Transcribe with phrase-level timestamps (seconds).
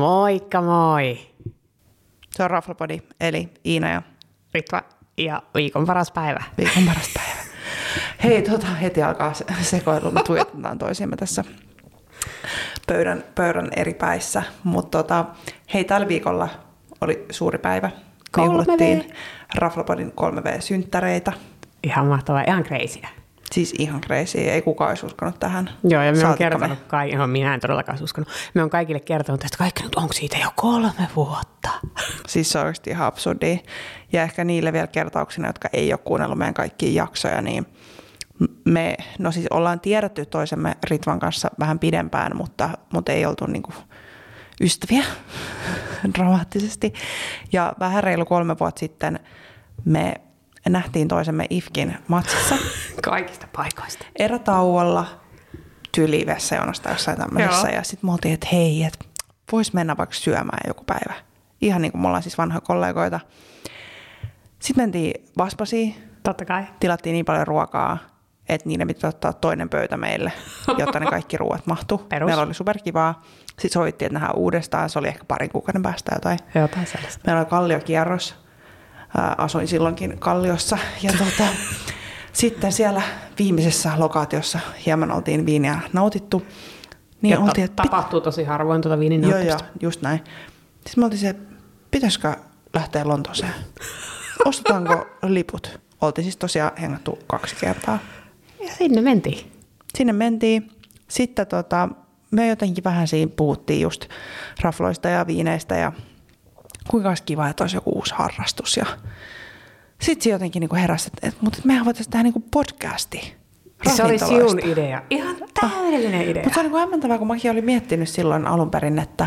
[0.00, 1.18] Moikka moi!
[2.30, 4.02] Se on Raflapodi, eli Iina ja
[4.54, 4.82] Ritva
[5.18, 6.42] ja viikon paras päivä.
[6.58, 7.40] viikon paras päivä.
[8.24, 10.10] Hei, tota, heti alkaa se- sekoilu.
[10.10, 11.44] Me tuijotetaan toisiamme tässä
[12.86, 14.42] pöydän, pöydän eri päissä.
[14.64, 15.24] Mutta tota,
[15.74, 16.48] hei, tällä viikolla
[17.00, 17.86] oli suuri päivä.
[18.36, 18.44] Me 3V.
[18.46, 19.12] juhlittiin
[19.54, 21.32] Raflapodin 3V-synttäreitä.
[21.84, 23.08] Ihan mahtavaa, ihan crazyä.
[23.52, 25.70] Siis ihan crazy, ei kukaan olisi uskonut tähän.
[25.84, 29.44] Joo, ja me on kertonut kaikille, no minä en todellakaan uskonut, me on kaikille kertonut,
[29.44, 31.70] että kaikki nyt onko siitä jo kolme vuotta.
[32.28, 33.58] Siis se on oikeasti ihan absurdia.
[34.12, 37.66] Ja ehkä niille vielä kertauksena, jotka ei ole kuunnellut meidän kaikkia jaksoja, niin
[38.64, 43.72] me, no siis ollaan tiedetty toisemme Ritvan kanssa vähän pidempään, mutta, mutta ei oltu niinku
[44.60, 45.04] ystäviä
[46.14, 46.92] dramaattisesti.
[47.52, 49.20] Ja vähän reilu kolme vuotta sitten
[49.84, 50.20] me
[50.68, 52.54] nähtiin toisemme IFKin matsissa
[53.02, 54.04] Kaikista paikoista.
[54.18, 55.06] erätauolla
[55.94, 57.68] tyyli vessajonosta jossain tämmöisessä.
[57.68, 57.76] Joo.
[57.76, 59.04] Ja sitten me oltiin, että hei, että
[59.52, 61.14] vois mennä vaikka syömään joku päivä.
[61.60, 63.20] Ihan niin kuin me ollaan siis vanhoja kollegoita.
[64.58, 66.64] Sitten mentiin Vaspasiin, Totta kai.
[66.80, 67.98] tilattiin niin paljon ruokaa,
[68.48, 70.32] että niiden piti ottaa toinen pöytä meille,
[70.78, 71.98] jotta ne kaikki ruoat mahtu.
[72.08, 72.26] Perus.
[72.26, 73.22] Meillä oli superkivaa.
[73.46, 74.90] Sitten sovittiin, että nähdään uudestaan.
[74.90, 76.38] Se oli ehkä parin kuukauden päästä jotain.
[76.54, 77.22] Jotain sellaista.
[77.26, 78.34] Meillä oli kalliokierros.
[79.16, 80.78] Ää, Asuin silloinkin Kalliossa.
[81.02, 81.48] Ja tota,
[82.32, 83.02] sitten siellä
[83.38, 86.42] viimeisessä lokaatiossa hieman oltiin viiniä nautittu.
[87.22, 90.20] Niin Ja oltiin, että pit- tapahtuu tosi harvoin tuota viinin joo, joo, just näin.
[90.74, 91.34] Sitten me oltiin se,
[91.90, 92.34] pitäisikö
[92.74, 93.54] lähteä Lontooseen?
[94.44, 95.80] Ostetaanko liput?
[96.00, 97.98] Oltiin siis tosiaan hengattu kaksi kertaa.
[98.66, 99.52] Ja sinne mentiin.
[99.98, 100.70] Sinne mentiin.
[101.08, 101.88] Sitten tota,
[102.30, 104.04] me jotenkin vähän siinä puhuttiin just
[104.60, 105.92] rafloista ja viineistä ja
[106.88, 108.76] kuinka olisi kiva, että olisi joku uusi harrastus.
[108.76, 108.86] Ja
[110.00, 113.34] sitten se jotenkin niinku heräsi, että, että mutta mehän voitaisiin tehdä niinku podcasti.
[113.96, 115.02] Se oli sinun idea.
[115.10, 116.42] Ihan täydellinen idea.
[116.42, 119.26] Mutta se on niin hämmentävää, kun mäkin olin miettinyt silloin alun perin, että,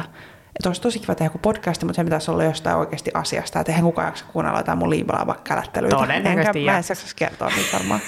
[0.56, 3.59] että olisi tosi kiva tehdä joku podcasti, mutta se pitäisi olla jostain oikeasti asiasta.
[3.59, 5.96] Että eihän kukaan jaksa kuunnella jotain mun liivalaa vaikka kälättelyitä.
[5.96, 7.16] Todennäköisesti Enkä, mä en jaksa.
[7.16, 8.00] kertoa niitä varmaan.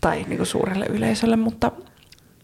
[0.00, 1.72] tai niin kuin suurelle yleisölle, mutta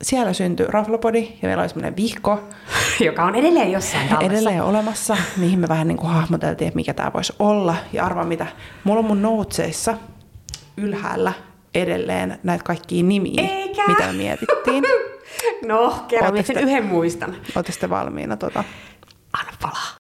[0.03, 2.41] siellä syntyi Raflopodi ja meillä oli semmoinen vihko
[3.01, 4.33] Joka on edelleen jossain tallessa.
[4.33, 7.77] edelleen olemassa, mihin me vähän niin kuin hahmoteltiin, että mikä tämä voisi olla.
[7.93, 8.47] Ja arvaa mitä,
[8.85, 9.95] mulla on mun noutseissa
[10.77, 11.33] ylhäällä
[11.75, 13.83] edelleen näitä kaikkia nimiä, Eikä.
[13.89, 14.85] mitä me mietittiin.
[15.67, 17.37] No, kerran Ootte sen yhden muistan.
[17.57, 18.65] Olette sitten valmiina tota.
[19.41, 19.97] Anna palaa.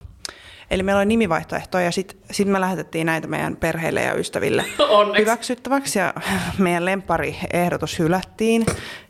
[0.70, 5.20] Eli meillä oli nimivaihtoehtoja ja sitten sit me lähetettiin näitä meidän perheille ja ystäville Onneksi.
[5.22, 5.98] hyväksyttäväksi.
[5.98, 6.14] Ja
[6.58, 8.66] meidän lempariehdotus hylättiin,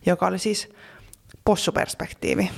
[0.06, 0.68] joka oli siis
[1.44, 2.50] possuperspektiivi.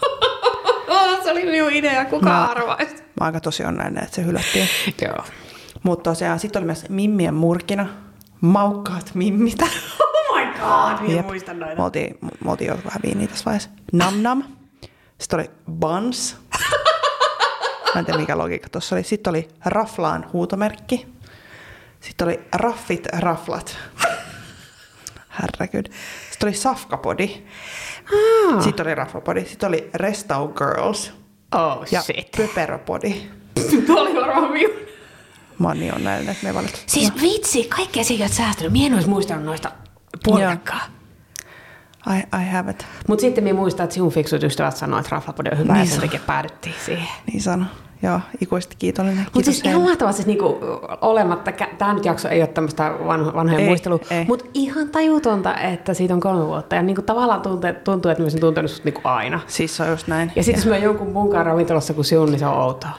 [1.24, 2.94] Se oli minun idea, kuka Mä- arvaisi?
[2.96, 4.68] Mä aika tosi onnellinen, että se hylättiin.
[5.06, 5.24] Joo.
[5.82, 7.86] Mutta tosiaan sitten oli myös Mimmien murkina,
[8.40, 9.58] maukkaat mimmit.
[10.32, 11.26] Oh my god, minä Jep.
[11.26, 11.76] muistan noita.
[11.76, 13.70] Me oltiin, me oltiin jo vähän viiniä tässä vaiheessa.
[13.92, 14.42] Nam nam.
[15.18, 16.36] Sitten oli buns.
[17.94, 19.02] Mä en tiedä mikä logiikka tuossa oli.
[19.04, 21.06] Sitten oli raflaan huutomerkki.
[22.00, 23.76] Sitten oli raffit raflat.
[25.42, 25.92] Herregud.
[26.40, 27.42] Sitten oli safkapodi.
[28.54, 28.62] Ah.
[28.64, 29.44] Sitten oli raflapodi.
[29.44, 31.12] Sitten oli restau girls.
[31.54, 32.28] Oh Ja shit.
[32.36, 33.14] pöperopodi.
[33.86, 34.76] Tuo oli varmaan minun.
[35.58, 36.82] Mä oon niin onnellinen, että me valittiin.
[36.86, 38.72] Siis vitsi, kaikkea siitä oot säästänyt.
[38.72, 39.72] Mie en olisi muistanut noista
[40.24, 40.80] puoliakkaa.
[42.16, 42.86] I, I have it.
[43.08, 45.86] Mutta sitten minä muistan, että sinun fiksut ystävät sanoivat, että Raflapodi on hyvä Niin ja
[45.86, 47.08] sen se- takia päädyttiin siihen.
[47.26, 47.64] Niin sano.
[48.02, 49.26] Joo, ikuisesti kiitollinen.
[49.34, 50.58] Mutta siis ihan mahtavaa, siis niinku,
[51.00, 56.14] olematta, tämä nyt jakso ei ole tämmöistä vanho, vanhojen muistelua, mutta ihan tajutonta, että siitä
[56.14, 56.74] on kolme vuotta.
[56.74, 59.40] Ja niinku, tavallaan tuntuu, tuntuu että mä olisin tuntenut sut niinku aina.
[59.46, 60.32] Siis se on just näin.
[60.36, 62.90] Ja sitten jos mä jonkun munkaan ravintolassa kuin sinun, niin se on outoa.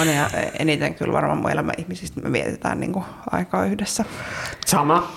[0.00, 4.04] On ja eniten kyllä varmaan mun elämän ihmisistä me vietetään niin kuin aikaa yhdessä.
[4.66, 5.12] Sama.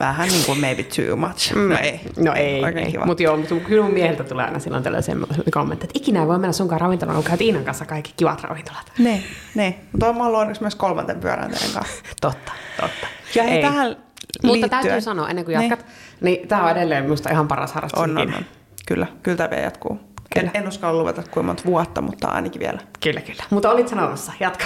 [0.00, 1.54] Vähän niin kuin maybe too much.
[1.56, 2.00] No ei.
[2.16, 2.62] No ei,
[3.06, 6.26] mutta joo, mutta kyllä mun mieheltä tulee aina silloin tällainen semmoinen kommentti, että ikinä ei
[6.28, 8.92] voi mennä sunkaan ravintolaan, kun käyt Iinan kanssa kaikki kivat ravintolat.
[8.98, 9.22] Ne,
[9.54, 9.78] ne.
[9.92, 12.02] Mutta on ollut onneksi myös kolmanten pyörän teidän kanssa.
[12.20, 13.06] Totta, totta.
[13.34, 13.62] Ja hei, Ei.
[13.62, 15.70] tähän Mutta liittyen- täytyy sanoa, ennen kuin Niin.
[15.70, 15.86] jatkat,
[16.20, 18.44] niin tämä on edelleen minusta ihan paras harrastus On, on, on.
[18.86, 20.00] Kyllä, kyllä tämä vielä jatkuu.
[20.34, 20.50] Kyllä.
[20.54, 22.78] En, en uskalla luvata kuinka monta vuotta, mutta ainakin vielä.
[23.02, 23.42] Kyllä, kyllä.
[23.50, 24.64] Mutta olit sanomassa, jatka.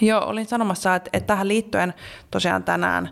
[0.00, 1.94] Joo, olin sanomassa, että, että tähän liittyen
[2.30, 3.10] tosiaan tänään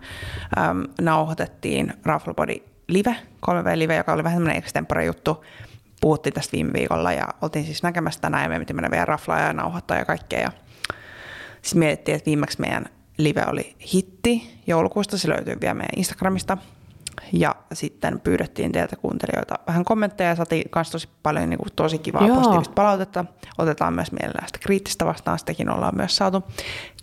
[0.59, 5.45] äm, nauhoitettiin Raflopodi Live, 3V-live, joka oli vähän semmoinen extempore juttu.
[6.01, 9.41] Puhuttiin tästä viime viikolla ja oltiin siis näkemässä tänään ja me piti mennä vielä raflaa
[9.41, 10.41] ja nauhoittaa ja kaikkea.
[10.41, 10.53] Ja
[11.63, 12.85] sitten mietittiin, että viimeksi meidän
[13.19, 16.59] live oli hitti joulukuusta, se löytyy vielä meidän Instagramista.
[17.33, 21.99] Ja sitten pyydettiin teiltä kuuntelijoita vähän kommentteja ja saatiin myös tosi paljon niin kuin, tosi
[21.99, 22.37] kivaa Joo.
[22.37, 23.25] positiivista palautetta.
[23.59, 26.45] Otetaan myös mielellään sitä kriittistä vastaan, sitäkin ollaan myös saatu.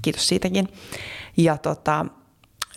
[0.01, 0.67] Kiitos siitäkin.
[1.37, 2.05] Ja tota,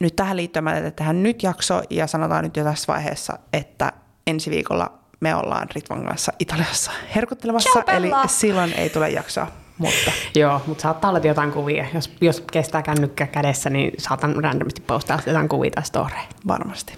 [0.00, 3.92] nyt tähän liittyen mä tehdään nyt jakso ja sanotaan nyt jo tässä vaiheessa, että
[4.26, 9.46] ensi viikolla me ollaan Ritvan kanssa Italiassa herkuttelemassa, Ciao, eli silloin ei tule jaksoa.
[9.78, 11.86] Mutta Joo, mutta saattaa olla jotain kuvia.
[11.94, 16.26] Jos, jos kestää kännykkä kädessä, niin saatan randomisti postaa jotain kuvia storeen.
[16.48, 16.94] varmasti.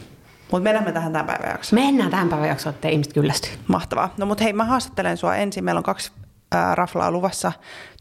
[0.54, 1.82] Mutta mennään me tähän tämän päivän jaksoon.
[1.82, 3.48] Mennään tähän päivän jaksoon, ettei ihmiset kyllästy.
[3.68, 4.14] Mahtavaa.
[4.16, 5.64] No mutta hei, mä haastattelen sua ensin.
[5.64, 6.12] Meillä on kaksi
[6.52, 7.52] ää, raflaa luvassa.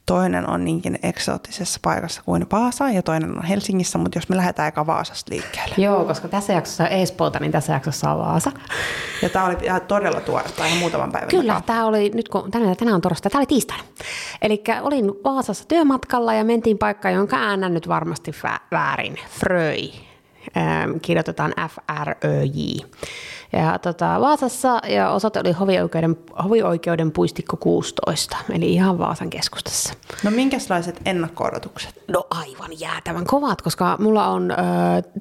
[0.06, 4.68] Toinen on niinkin eksoottisessa paikassa kuin Vaasa ja toinen on Helsingissä, mutta jos me lähdetään
[4.68, 5.76] eka Vaasasta liikkeelle.
[5.78, 8.52] Joo, koska tässä jaksossa on Espoota, niin tässä jaksossa on Vaasa.
[9.22, 12.78] Ja tämä oli ihan todella tuoretta, ihan muutaman päivän Kyllä, tämä oli nyt kun tänään,
[12.78, 13.84] tänään on torstai, tämä oli tiistaina.
[14.42, 19.16] Eli olin Vaasassa työmatkalla ja mentiin paikkaan, jonka äännän nyt varmasti vä- väärin.
[19.30, 20.13] Fröi.
[20.58, 22.78] Ähm, kirjoitetaan F-R-Ö-J.
[23.54, 29.94] Ja tota, Vaasassa ja osoite oli hovioikeuden, hovioikeuden puistikko 16, eli ihan Vaasan keskustassa.
[30.24, 32.04] No minkälaiset ennakko-odotukset?
[32.08, 34.56] No aivan jäätävän kovat, koska mulla on ö,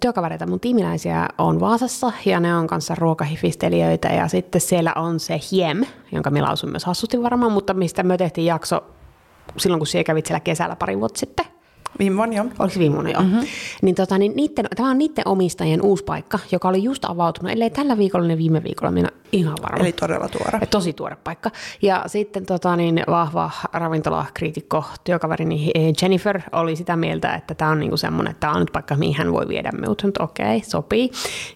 [0.01, 5.41] työkavereita, mun tiimiläisiä on Vaasassa ja ne on kanssa ruokahifistelijöitä ja sitten siellä on se
[5.53, 8.85] Hiem, jonka me lausun myös hassusti varmaan, mutta mistä me tehtiin jakso
[9.57, 11.47] silloin, kun siellä kävit siellä kesällä pari vuotta sitten.
[11.99, 12.43] Viime vuonna jo.
[12.43, 13.21] Oliko se viime vuonna jo?
[13.21, 13.47] Mm-hmm.
[13.83, 17.71] Niin, tota, niin niitten, tämä on niiden omistajien uusi paikka, joka oli just avautunut, ellei
[17.71, 19.85] tällä viikolla, niin viime viikolla, minä ihan varma.
[19.85, 20.59] Eli todella tuore.
[20.61, 21.51] Ja tosi tuore paikka.
[21.83, 27.81] Ja sitten tota, niin, vahva ravintolakriitikko, työkaverini eh, Jennifer oli sitä mieltä, että tämä on
[27.81, 30.03] niinku semmoinen, että tämä on nyt paikka, mihin hän voi viedä minut.
[30.03, 31.11] Nyt okei, okay, sopii.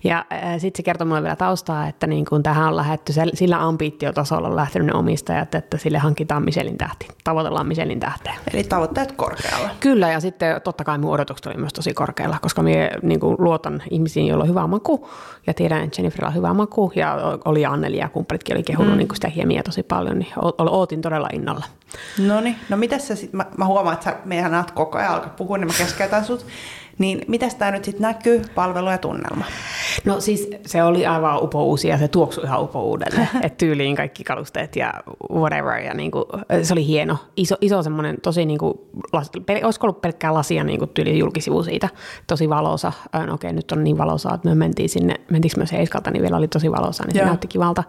[0.04, 4.48] Ja äh, sitten se kertoi mulle vielä taustaa, että niinku, tähän on lähdetty, sillä ambitiotasolla
[4.48, 7.08] on lähtenyt ne omistajat, että sille hankitaan Michelin tähti.
[7.24, 8.34] Tavoitellaan Michelin tähteä.
[8.52, 9.70] Eli tavoitteet korkealla.
[9.80, 13.36] Kyllä, ja sitten totta kai mun odotukset oli myös tosi korkealla, koska minä niin kuin,
[13.38, 15.08] luotan ihmisiin, joilla on hyvä maku,
[15.46, 18.98] ja tiedän, että Jenniferilla on hyvä maku, ja oli Anneli ja kumppanitkin oli kehunut mm.
[18.98, 21.64] niin kuin sitä hiemiä tosi paljon, niin ootin todella innolla.
[22.18, 25.34] No niin, no mitäs sä sit, mä, mä huomaan, että sä meidän koko ajan alkaa
[25.36, 26.46] puhua, niin mä keskeytän sut.
[26.98, 29.44] Niin mitäs tää nyt sitten näkyy, palvelu ja tunnelma?
[30.04, 34.76] No siis se oli aivan upouusi ja se tuoksui ihan upouudelle, että tyyliin kaikki kalusteet
[34.76, 34.92] ja
[35.32, 35.78] whatever.
[35.78, 36.24] Ja niin kuin,
[36.62, 38.74] se oli hieno, iso, iso semmoinen tosi, niin kuin,
[39.12, 41.88] las, pel, olisiko ollut pelkkää lasia niin kuin tyyli julkisivu siitä,
[42.26, 42.92] tosi valosa.
[43.26, 46.36] No okei, nyt on niin valosaa, että me mentiin sinne, mentiinkö me Seiskalta, niin vielä
[46.36, 47.26] oli tosi valosa, niin se Joo.
[47.28, 47.84] näytti kivalta.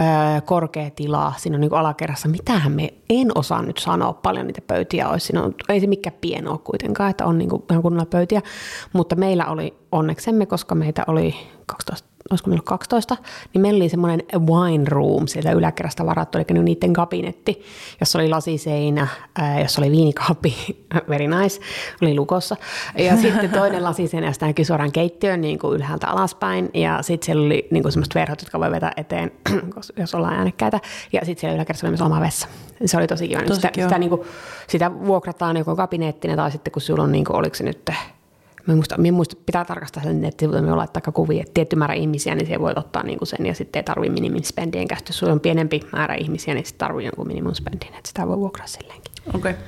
[0.00, 2.28] Öö, korkea tila, siinä on niin alakerrassa.
[2.28, 5.26] Mitähän me, en osaa nyt sanoa, paljon niitä pöytiä olisi.
[5.26, 8.42] Siinä on, ei se mikään pieni ole kuitenkaan, että on niin kuin ihan kunnolla pöytiä.
[8.92, 11.34] Mutta meillä oli onneksemme, koska meitä oli
[11.66, 13.16] 12, olisiko meillä ollut 12,
[13.54, 17.62] niin meillä oli semmoinen wine room sieltä yläkerrasta varattu, eli niin niiden kabinetti,
[18.00, 19.08] jossa oli lasiseinä,
[19.38, 20.54] ää, jossa oli viinikaappi,
[21.08, 21.60] very nice,
[22.02, 22.56] oli lukossa.
[22.98, 26.70] Ja sitten toinen lasiseinä, josta näkyy suoraan keittiöön niin kuin ylhäältä alaspäin.
[26.74, 29.32] Ja sitten siellä oli niin kuin semmoiset verhot, jotka voi vetää eteen,
[30.00, 30.80] jos ollaan äänekkäitä.
[31.12, 32.48] Ja sitten siellä yläkerrassa oli myös oma vessa.
[32.84, 33.42] Se oli tosi kiva.
[33.42, 33.86] Tosi sitä, kiva.
[33.86, 34.20] sitä, niin kuin,
[34.68, 37.90] sitä vuokrataan joko kabinettina tai sitten kun sulla on, niin kuin, oliko se nyt
[38.66, 41.76] Mä en muista, mä en muista, pitää tarkastaa sen nettisivuilta, me laittaa kuvia, että tietty
[41.76, 45.10] määrä ihmisiä, niin siellä voi ottaa niinku sen, ja sitten ei tarvii minimum spendien käsittää.
[45.10, 48.38] Jos sulla on pienempi määrä ihmisiä, niin sitten tarvii jonkun minimum spendin, että sitä voi
[48.38, 49.12] vuokraa silleenkin.
[49.28, 49.50] Okei.
[49.50, 49.64] Okay.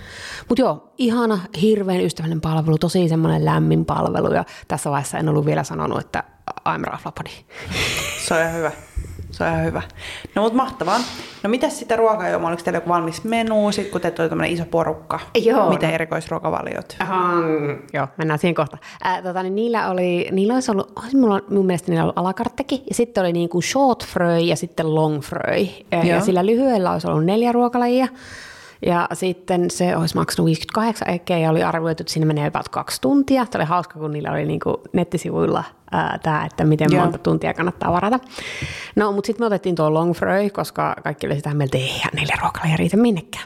[0.48, 5.46] Mutta joo, ihana, hirveän ystävällinen palvelu, tosi semmoinen lämmin palvelu, ja tässä vaiheessa en ollut
[5.46, 6.24] vielä sanonut, että
[6.68, 7.30] I'm Raflapodi.
[8.26, 8.72] Se on ihan hyvä.
[9.36, 9.82] Se on ihan hyvä.
[10.34, 10.98] No mutta mahtavaa.
[11.42, 12.48] No mitäs sitä ruokajuomaa?
[12.48, 15.20] Oliko teillä joku valmis menu, sit kun teillä oli tämmöinen iso porukka?
[15.34, 15.94] Joo, Miten no.
[15.94, 16.96] erikoisruokavaliot?
[17.00, 18.78] Um, joo, mennään siihen kohta.
[19.04, 22.82] Ää, tota, niin niillä oli, niillä olisi ollut, olisi mulla, mun mielestä niillä ollut alakarttekin,
[22.88, 25.66] ja sitten oli niinku short fröy ja sitten long fröy.
[25.92, 28.08] Ja, ja sillä lyhyellä olisi ollut neljä ruokalajia,
[28.86, 33.00] ja sitten se olisi maksanut 58 ekkeä ja oli arvioitu, että siinä menee about kaksi
[33.00, 33.46] tuntia.
[33.46, 35.64] Tämä oli hauska, kun niillä oli niinku nettisivuilla
[36.22, 37.02] tämä, että miten Joo.
[37.02, 38.20] monta tuntia kannattaa varata.
[38.96, 42.02] No, mutta sitten me otettiin tuo long fröy, koska kaikki oli sitä mieltä, että ei
[42.20, 43.44] neljä ruokalajia riitä minnekään.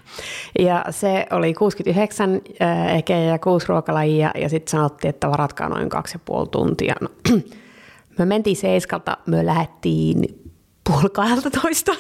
[0.59, 5.89] Ja se oli 69 äh, ekeä ja kuusi ruokalajia, ja sitten sanottiin, että varatkaa noin
[5.89, 6.95] kaksi ja puoli tuntia.
[7.01, 7.09] No,
[8.19, 10.43] me mentiin seiskalta, me lähdettiin
[10.85, 11.93] puoli 12.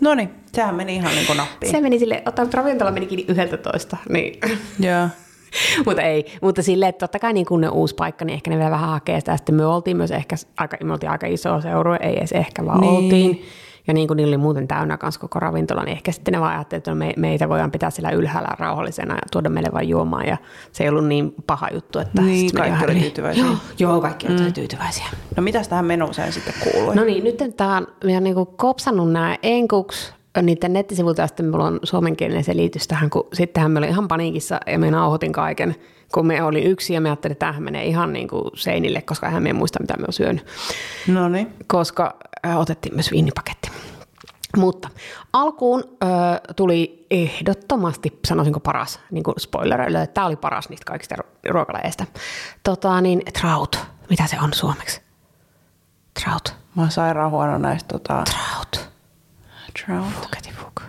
[0.00, 1.72] No niin, sehän meni ihan niin kuin nappiin.
[1.72, 4.40] Se meni sille, ottaa ravintola meni kiinni 11, niin
[4.80, 5.08] Joo.
[5.86, 8.56] mutta ei, mutta silleen, että totta kai niin kun ne uusi paikka, niin ehkä ne
[8.56, 9.36] vielä vähän hakee sitä.
[9.36, 12.80] Sitten me oltiin myös ehkä, aika, me oltiin aika iso seurue, ei edes ehkä vaan
[12.80, 12.92] niin.
[12.92, 13.42] oltiin.
[13.88, 16.54] Ja niin kuin niillä oli muuten täynnä kanssa koko ravintola, niin ehkä sitten ne vaan
[16.54, 20.26] ajattelivat, että no me, meitä voidaan pitää sillä ylhäällä rauhallisena ja tuoda meille vain juomaan.
[20.26, 20.36] Ja
[20.72, 23.44] se ei ollut niin paha juttu, että Niin, kaikki oli tyytyväisiä.
[23.44, 24.52] Joo, joo kaikki oli mm.
[24.52, 25.06] tyytyväisiä.
[25.36, 26.94] No mitäs tähän menuuseen sitten kuului?
[26.94, 31.50] No niin, nyt tämä on, mä oon niinku kopsannut nämä enkuks niiden nettisivuilta, ja sitten
[31.50, 35.74] mulla on suomenkielinen selitys tähän, kun sittenhän me oli ihan paniikissa, ja me nauhoitin kaiken,
[36.12, 39.26] kun me oli yksi, ja me ajattelin, että tämähän menee ihan niin kuin seinille, koska
[39.26, 40.46] eihän me muista, mitä me on syönyt,
[41.08, 41.54] No niin.
[41.66, 43.70] koska äh, otettiin myös viinipaketti.
[44.56, 44.88] Mutta
[45.32, 46.08] alkuun äh,
[46.56, 52.04] tuli ehdottomasti, sanoisinko paras, niin kuin spoilereille, että tämä oli paras niistä kaikista ru- ruokalajeista.
[52.62, 53.78] Tota, niin, trout,
[54.10, 55.02] mitä se on suomeksi?
[56.22, 56.54] Trout.
[56.74, 58.22] Mä oon sairaan huono näistä tota...
[58.24, 58.90] Trout.
[59.86, 60.06] Trout.
[60.22, 60.82] Fuketifuk.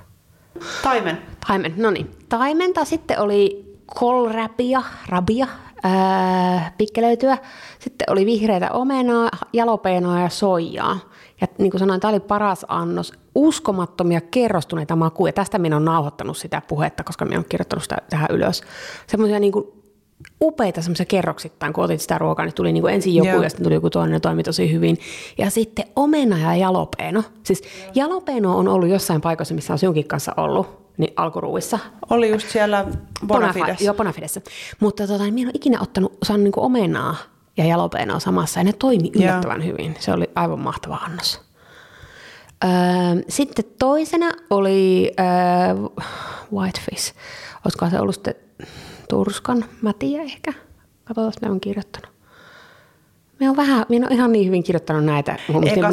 [0.83, 1.21] Taimen.
[1.47, 2.11] Taimen, no niin.
[2.29, 5.47] Taimenta sitten oli kolrabia, rabia,
[5.83, 7.37] ää, pikkelöityä.
[7.79, 10.99] Sitten oli vihreitä omenaa, jalopeenoa ja soijaa.
[11.41, 13.13] Ja niin kuin sanoin, tämä oli paras annos.
[13.35, 15.33] Uskomattomia kerrostuneita makuja.
[15.33, 18.61] Tästä minä olen nauhoittanut sitä puhetta, koska minä olen kirjoittanut sitä tähän ylös.
[19.07, 19.65] Semmoisia niin kuin
[20.41, 23.43] upeita semmoisia kerroksittain, kun otit sitä ruokaa, niin tuli niin kuin ensin joku Joo.
[23.43, 24.97] ja sitten tuli joku toinen ja toimi tosi hyvin.
[25.37, 27.23] Ja sitten omena ja jalopeeno.
[27.43, 27.63] Siis
[27.95, 31.79] jalopeeno on ollut jossain paikassa, missä on sinunkin kanssa ollut, niin alkuruuissa.
[32.09, 32.85] Oli just siellä
[33.27, 33.81] Bonafides.
[33.81, 34.41] Joo, Bonafidessa.
[34.79, 37.15] Mutta tota, minä en ole ikinä ottanut, saanut niin omenaa
[37.57, 39.95] ja jalopeenoa samassa, ja ne toimi yllättävän hyvin.
[39.99, 41.41] Se oli aivan mahtava annos.
[42.63, 42.69] Öö,
[43.29, 45.25] sitten toisena oli öö,
[46.53, 47.15] Whitefish.
[47.65, 48.35] Olisiko se ollut sitten
[49.09, 50.53] Turskan Mätiä ehkä?
[51.05, 52.08] Katsotaan, mitä on kirjoittanut.
[53.39, 55.31] Me on vähän, minä on ihan niin hyvin kirjoittanut näitä.
[55.31, 55.37] en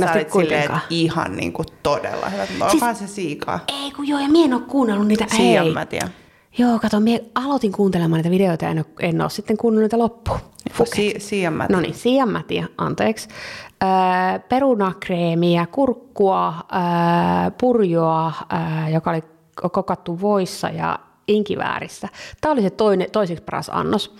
[0.01, 2.49] sä olit silleen, ihan niinku todella hyvät.
[2.59, 3.61] Mutta Siis- se siikaa?
[3.85, 5.27] Ei kun joo, ja minä en ole kuunnellut niitä.
[5.37, 6.11] Siian mä tiedän.
[6.59, 9.99] Joo, kato, minä aloitin kuuntelemaan niitä videoita ja en ole, en ole sitten kuunnellut niitä
[9.99, 10.39] loppuun.
[10.85, 13.29] Si- Siian mä No niin, sianmätiä, anteeksi.
[13.83, 19.23] Öö, perunakreemiä, kurkkua, öö, purjoa, öö, joka oli
[19.73, 20.99] kokattu voissa ja
[21.29, 22.09] inkiväärissä.
[22.41, 24.17] Tämä oli se toinen, toiseksi paras annos.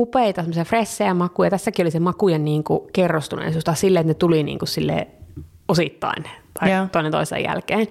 [0.00, 1.50] Upeita semmoisia fressejä makuja.
[1.50, 5.08] Tässäkin oli se makujen niin kuin kerrostuneisuus tai silleen, että ne tuli niin kuin sille
[5.68, 6.24] osittain
[6.60, 6.86] tai Joo.
[6.92, 7.88] toinen toisen jälkeen.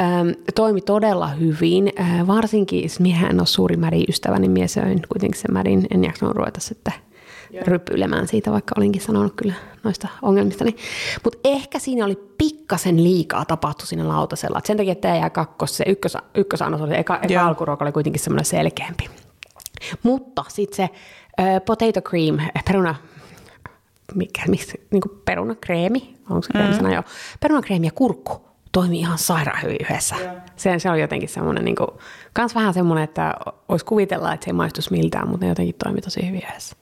[0.00, 5.40] Öm, toimi todella hyvin, Ö, varsinkin, miehän en ole suuri märi-ystävä, niin mies söin kuitenkin
[5.40, 6.94] sen märin, en jaksanut ruveta sitten
[7.66, 10.76] rypyilemään siitä, vaikka olinkin sanonut kyllä noista ongelmistani.
[11.24, 14.58] Mutta ehkä siinä oli pikkasen liikaa tapahtu siinä lautasella.
[14.58, 17.46] Et sen takia tämä jää kakkos, se ykkös, ykkösannos oli, eka, eka Joo.
[17.46, 19.08] alkuruoka oli kuitenkin semmoinen selkeämpi.
[20.02, 20.90] Mutta sitten se
[21.66, 22.94] potato cream, peruna,
[24.14, 27.02] mikä, miksi, niin kuin perunakreemi, onko se kreemi sana joo,
[27.40, 30.16] perunakreemi ja kurkku toimi ihan sairaan hyvin yhdessä.
[30.56, 31.88] Se, se on jotenkin semmoinen, niin kuin,
[32.32, 33.34] kans vähän semmoinen, että
[33.68, 36.76] olisi kuvitella, että se ei maistuisi miltään, mutta ne jotenkin toimi tosi hyvin yhdessä.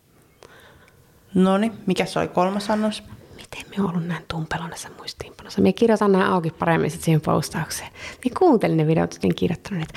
[1.35, 3.03] No niin, mikä se oli kolmas annos?
[3.37, 5.61] Miten me ollut näin tumpelonessa muistiinpanossa?
[5.61, 7.91] Minä kirjoitan nämä auki paremmin sit siihen postaukseen.
[8.25, 9.89] Minä kuuntelin ne videot, sitten en kirjoittanut.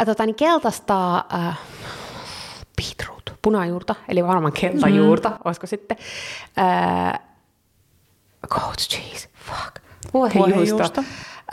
[0.00, 1.58] Äh, tota, niin keltaista äh,
[3.42, 5.42] punajuurta, eli varmaan keltajuurta, mm-hmm.
[5.44, 5.96] olisiko sitten.
[6.58, 7.20] Äh,
[8.48, 9.76] goat cheese, fuck.
[10.14, 11.02] Vuohenjuusto.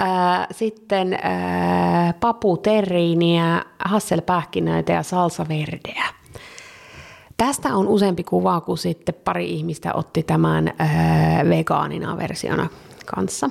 [0.01, 6.03] Äh, sitten äh, papu terriiniä, hasselpähkinöitä ja salsa verdeä.
[7.37, 12.69] Tästä on useampi kuva, kun sitten pari ihmistä otti tämän äh, vegaanina versiona
[13.15, 13.49] kanssa.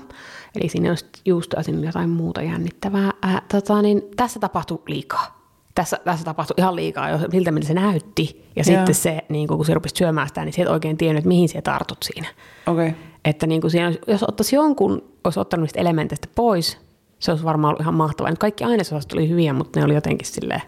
[0.56, 3.10] Eli siinä on juustoa, jotain muuta jännittävää.
[3.24, 5.37] Äh, tota, niin tässä tapahtui liikaa.
[5.78, 8.50] Tässä, tässä tapahtui ihan liikaa, jo siltä miltä se näytti.
[8.56, 8.76] Ja Joo.
[8.76, 11.48] sitten se, niin kun se rupesi syömään sitä, niin se et oikein tiennyt, että mihin
[11.48, 12.28] se tartut siinä.
[12.66, 12.92] Okay.
[13.24, 16.78] Että niin kuin siinä, jos ottaisi jonkun, olisi ottanut niistä elementeistä pois,
[17.18, 18.30] se olisi varmaan ollut ihan mahtavaa.
[18.30, 20.62] Nyt kaikki ainesosat oli hyviä, mutta ne oli jotenkin silleen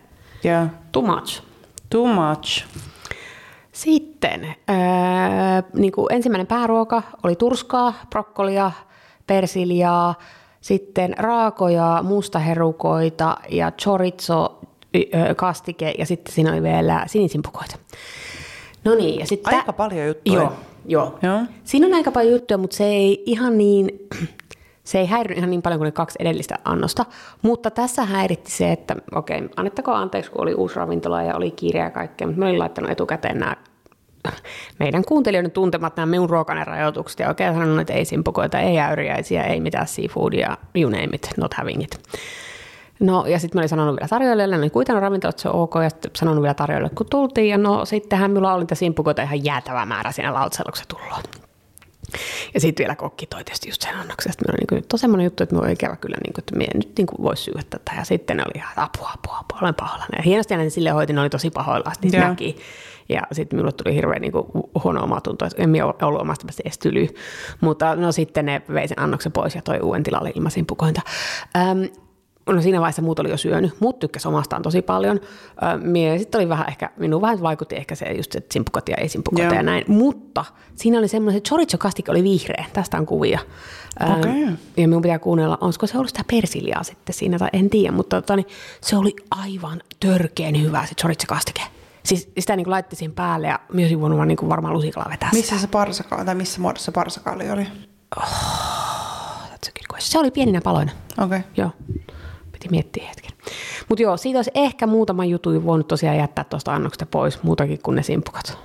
[0.45, 0.69] Yeah.
[0.93, 1.43] too much.
[1.91, 2.65] Too much.
[3.73, 4.77] Sitten öö,
[5.75, 8.73] niin kuin ensimmäinen pääruoka oli turskaa, brokkolia,
[9.27, 10.15] persiliaa,
[10.61, 14.60] sitten raakoja, mustaherukoita ja chorizo
[15.37, 17.77] kastike ja sitten siinä oli vielä sinisimpukoita.
[18.85, 19.55] No niin, ja sitten...
[19.55, 20.41] Aika paljon juttuja.
[20.41, 20.53] Joo,
[20.87, 21.19] joo.
[21.23, 21.41] Joo.
[21.65, 24.09] Siinä on aika paljon juttuja, mutta se ei ihan niin,
[24.85, 27.05] se ei häirinyt ihan niin paljon kuin ne kaksi edellistä annosta,
[27.43, 31.81] mutta tässä häiritti se, että okei, annettakoon anteeksi, kun oli uusi ravintola ja oli kiire
[31.81, 33.57] ja kaikkea, mutta mä olin laittanut etukäteen nämä
[34.79, 39.43] meidän kuuntelijoiden tuntemat nämä minun ruokainen rajoitukset ja oikein sanonut, että ei simpukoita, ei äyriäisiä,
[39.43, 42.01] ei mitään seafoodia, you name it, not having it.
[43.01, 45.91] No ja sitten mä olin sanonut vielä tarjoilijalle, niin kuitenkin ravintolat se on ok, ja
[45.91, 49.87] sitten sanonut vielä tarjoilijalle, kun tultiin, ja no sittenhän minulla oli niitä simpukoita ihan jäätävä
[49.87, 51.23] määrä siinä lautasella, kun se tullaan.
[52.55, 54.33] Ja sitten vielä kokki toi tietysti just sen annoksen.
[54.33, 56.57] Sitten minulla on niin kuin, semmoinen juttu, että minua on ikävä kyllä, niin kuin, että
[56.57, 57.93] minä en nyt niin kuin, voisi syödä tätä.
[57.97, 60.17] Ja sitten ne oli ihan, että apua, apua, apua, olen pahoillani.
[60.17, 62.29] Ja hienosti ne sille hoitin, ne oli tosi pahoillaan, niin Joo.
[62.29, 62.57] näki.
[63.09, 64.47] Ja sitten minulle tuli hirveän niin kuin,
[64.85, 67.09] huono omatunto, että en minä ollut omasta päästä edes tyly.
[67.61, 71.01] Mutta no sitten ne vei sen annoksen pois ja toi uuden tilalle ilmaisin pukointa.
[71.57, 71.89] Öm,
[72.47, 75.21] No siinä vaiheessa muut oli jo syönyt, muut tykkäsi omastaan tosi paljon.
[76.19, 79.45] Sitten oli vähän ehkä, minun vähän vaikutti ehkä se just se simpukot ja ei simpukot
[79.45, 79.55] Joo.
[79.55, 79.85] ja näin.
[79.89, 80.45] Mutta
[80.75, 83.39] siinä oli semmoinen, että chorizo kastike oli vihreä, tästä on kuvia.
[84.19, 84.43] Okei.
[84.77, 88.23] Ja minun pitää kuunnella, olisiko se ollut sitä persiliaa sitten siinä, tai en tiedä, mutta
[88.23, 88.47] tota, niin,
[88.81, 91.63] se oli aivan törkeen hyvä se chorizo kastike.
[92.03, 95.31] Siis sitä niin laitti siihen päälle ja myös olisin voinut vaan niin varmaan lusikalla vetää
[95.33, 95.61] Missä sitä.
[95.61, 97.67] se parsaka, tai missä muodossa se parsakaali oli?
[98.17, 100.11] That's a good question.
[100.11, 100.93] Se oli pieninä paloina.
[101.19, 101.39] Okei.
[101.39, 101.41] Okay.
[101.57, 101.71] Joo,
[102.61, 103.31] piti miettiä hetken.
[103.89, 107.95] Mutta joo, siitä olisi ehkä muutama jutu voinut tosiaan jättää tuosta annoksesta pois, muutakin kuin
[107.95, 108.59] ne simpukat.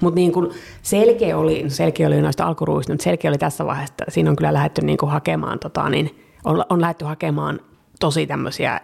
[0.00, 0.50] Mutta niin kuin
[0.82, 4.52] selkeä oli, selkeä oli noista alkuruista, mutta selkeä oli tässä vaiheessa, että siinä on kyllä
[4.52, 7.60] lähdetty niin kuin hakemaan, tota, niin, on, on lähdetty hakemaan
[8.00, 8.80] tosi tämmöisiä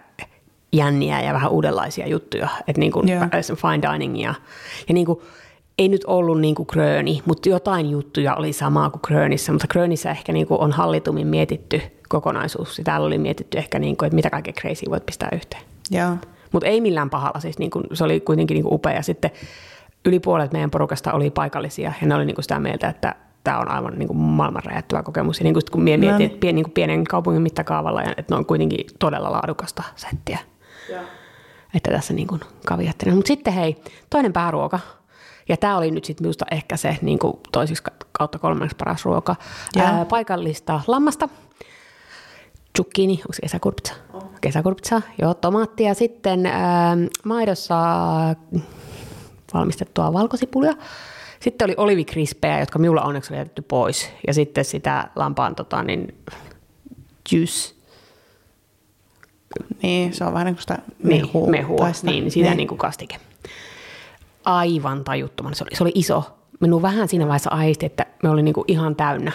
[0.73, 3.07] jänniä ja vähän uudenlaisia juttuja, että niin kuin
[3.55, 4.33] fine dining ja,
[4.87, 5.19] ja niin kuin,
[5.77, 10.11] ei nyt ollut niin kuin Kröni, mutta jotain juttuja oli samaa kuin Krönissä, mutta Krönissä
[10.11, 12.77] ehkä niin kuin on hallitummin mietitty kokonaisuus.
[12.77, 15.63] Ja täällä oli mietitty ehkä, niin kuin, että mitä kaikkea crazy voit pistää yhteen.
[15.91, 16.17] Joo.
[16.51, 18.93] Mutta ei millään pahalla, siis niin kuin, se oli kuitenkin niin kuin upea.
[18.93, 19.31] Ja sitten
[20.05, 23.59] yli puolet meidän porukasta oli paikallisia ja ne oli niin kuin sitä mieltä, että tämä
[23.59, 25.39] on aivan niin kuin maailman räjäyttävä kokemus.
[25.39, 26.25] Ja niin kuin, sit kun mie mietin, No.
[26.25, 30.39] että pien, niin kuin pienen kaupungin mittakaavalla, ja että ne on kuitenkin todella laadukasta settiä.
[31.73, 33.15] Että tässä niin kuin kaviattelen.
[33.15, 33.75] Mutta sitten hei,
[34.09, 34.79] toinen pääruoka.
[35.49, 39.35] Ja tämä oli nyt sitten minusta ehkä se niin kuin toisiksi kautta kolmanneksi paras ruoka.
[39.79, 41.29] Ää, paikallista lammasta,
[42.77, 43.93] zucchini, onko se kesäkurpitsa?
[44.41, 45.93] Kesäkurpitsa, joo, tomaattia.
[45.93, 47.75] Sitten ää, maidossa
[49.53, 50.73] valmistettua valkosipulia.
[51.39, 54.09] Sitten oli olivikrispejä, jotka minulla onneksi oli jätetty pois.
[54.27, 56.15] Ja sitten sitä lampaan tota, niin,
[57.31, 57.75] juice,
[59.83, 61.47] Niin, se on vähän niin kuin sitä niin, mehua.
[61.49, 62.67] mehua tai sitä- niin, niin.
[62.67, 63.15] kuin kastike.
[64.45, 65.55] Aivan tajuttoman.
[65.55, 66.23] Se oli, se oli iso.
[66.59, 69.31] Minun vähän siinä vaiheessa aisti, että me oli niin kuin ihan täynnä.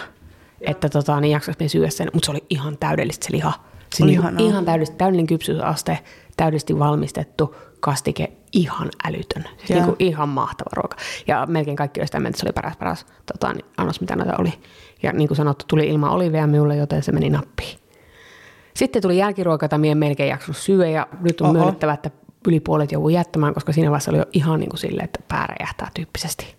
[0.61, 3.53] Että tota, niin jaksas me syödä sen, mutta se oli ihan täydellistä se liha.
[3.95, 4.45] Se Oli niin, ihanaa.
[4.47, 5.99] ihan täydellistä, täydellinen kypsyysaste,
[6.37, 9.43] täydellisesti valmistettu, kastike, ihan älytön.
[9.57, 10.97] Siis niin kuin ihan mahtava ruoka.
[11.27, 14.15] Ja melkein kaikki oli sitä mieltä, että se oli paras, paras tota, niin, annos, mitä
[14.15, 14.53] noita oli.
[15.03, 17.79] Ja niin kuin sanottu, tuli ilman olivia minulle, joten se meni nappiin.
[18.75, 21.53] Sitten tuli jälkiruoka, jota minä en melkein jaksanut syödä ja nyt on Oho.
[21.53, 22.11] myönnettävä, että
[22.47, 25.47] yli puolet joudui jättämään, koska siinä vaiheessa oli jo ihan niin kuin silleen, että pää
[25.47, 26.55] räjähtää tyyppisesti.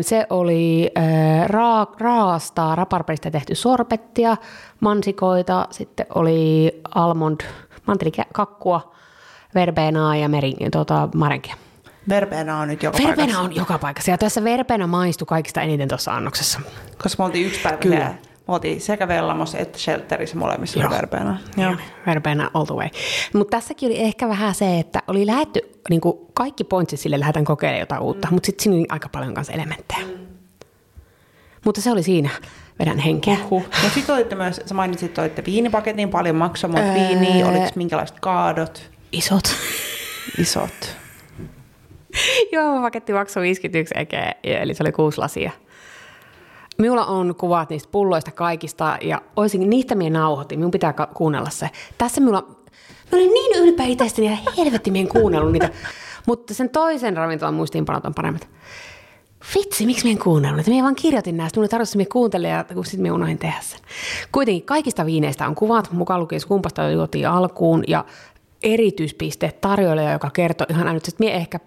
[0.00, 0.90] Se oli
[1.46, 4.36] raa, raasta raparperistä tehty sorbettia,
[4.80, 7.40] mansikoita, sitten oli almond,
[7.86, 8.94] mantelikakkua,
[9.54, 11.54] verbenaa ja meri, tuota, marenkia.
[12.08, 13.40] Verbena on nyt joka Verbena paikassa.
[13.40, 16.60] on joka paikassa ja tässä verbena maistui kaikista eniten tuossa annoksessa.
[17.02, 18.14] Koska me oltiin yksi päivä Kyllä.
[18.48, 20.88] Me oltiin sekä Vellamossa että Shelterissä molemmissa Joo.
[20.88, 21.38] oli verbena.
[21.56, 21.70] Joo.
[21.70, 22.48] Joo.
[22.54, 22.88] All the way.
[23.34, 27.44] Mutta tässäkin oli ehkä vähän se, että oli lähetty, niin kuin kaikki pointsit sille lähdetään
[27.44, 30.06] kokeilemaan jotain uutta, mutta sitten siinä oli aika paljon kanssa elementtejä.
[31.64, 32.30] Mutta se oli siinä
[32.78, 33.36] vedän henkeä.
[33.50, 33.62] Huh.
[33.82, 38.20] No sitten olitte myös, sä mainitsit, että olitte viinipaketin, paljon maksoi, mutta viiniä, oliko minkälaiset
[38.20, 39.56] kaadot, Isot.
[40.38, 40.96] isot.
[42.52, 45.50] Joo, paketti maksoi 51 ekeä, eli se oli kuusi lasia.
[46.78, 51.70] Minulla on kuvat niistä pulloista kaikista, ja olisin, niistä minä nauhoitin, minun pitää kuunnella se.
[51.98, 52.46] Tässä minulla,
[53.12, 55.70] minä olin niin ylpeä itsestäni, ja helvetti minä en kuunnellut niitä.
[56.26, 58.48] Mutta sen toisen ravintolan muistiinpanot on paremmat.
[59.54, 60.70] Vitsi, miksi minä en kuunnellut niitä?
[60.70, 63.80] Minä vaan kirjoitin näistä, minulla tarvitsi minä kuuntella, ja kun sitten minä unohdin tehdä sen.
[64.32, 68.04] Kuitenkin kaikista viineistä on kuvat, mukaan lukien kumpasta juotiin alkuun, ja
[68.62, 71.24] erityispiste tarjoilija, joka kertoi ihan älyttömästi.
[71.24, 71.60] Minä ehkä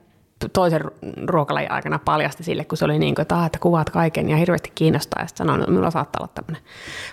[0.54, 0.82] toisen
[1.28, 4.38] ruokalajin aikana paljasti sille, kun se oli niin kuin, että, "Ah, että kuvaat kaiken ja
[4.38, 5.22] hirveästi kiinnostaa.
[5.22, 6.62] Ja sitten sanoin, että minulla saattaa olla tämmöinen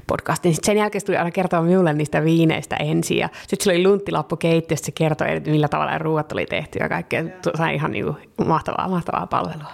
[0.06, 0.44] podcast.
[0.44, 3.18] Niin sitten sen jälkeen se tuli aina kertoa minulle niistä viineistä ensin.
[3.18, 6.78] Ja sitten sillä oli lunttilappu keittiössä, se kertoi, että millä tavalla ne ruuat oli tehty
[6.78, 7.24] ja kaikkea.
[7.54, 8.04] Sain ihan niin
[8.36, 9.72] kuin mahtavaa, mahtavaa palvelua.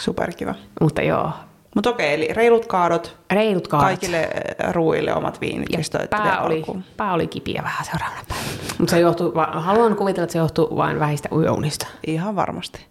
[0.00, 0.54] Superkiva.
[0.80, 1.30] Mutta joo,
[1.74, 3.86] Mutta okei, eli reilut kaadot, reilut kaadot.
[3.88, 4.18] kaikille
[4.64, 5.78] äh, ruuille omat viinit, Ja
[6.10, 6.84] pää oli, alkuun.
[6.96, 8.48] pää oli kipiä vähän seuraavana päivänä.
[8.78, 11.86] Mutta se johtuu, haluan kuvitella, että se johtuu vain vähistä ujounista.
[12.06, 12.86] Ihan varmasti.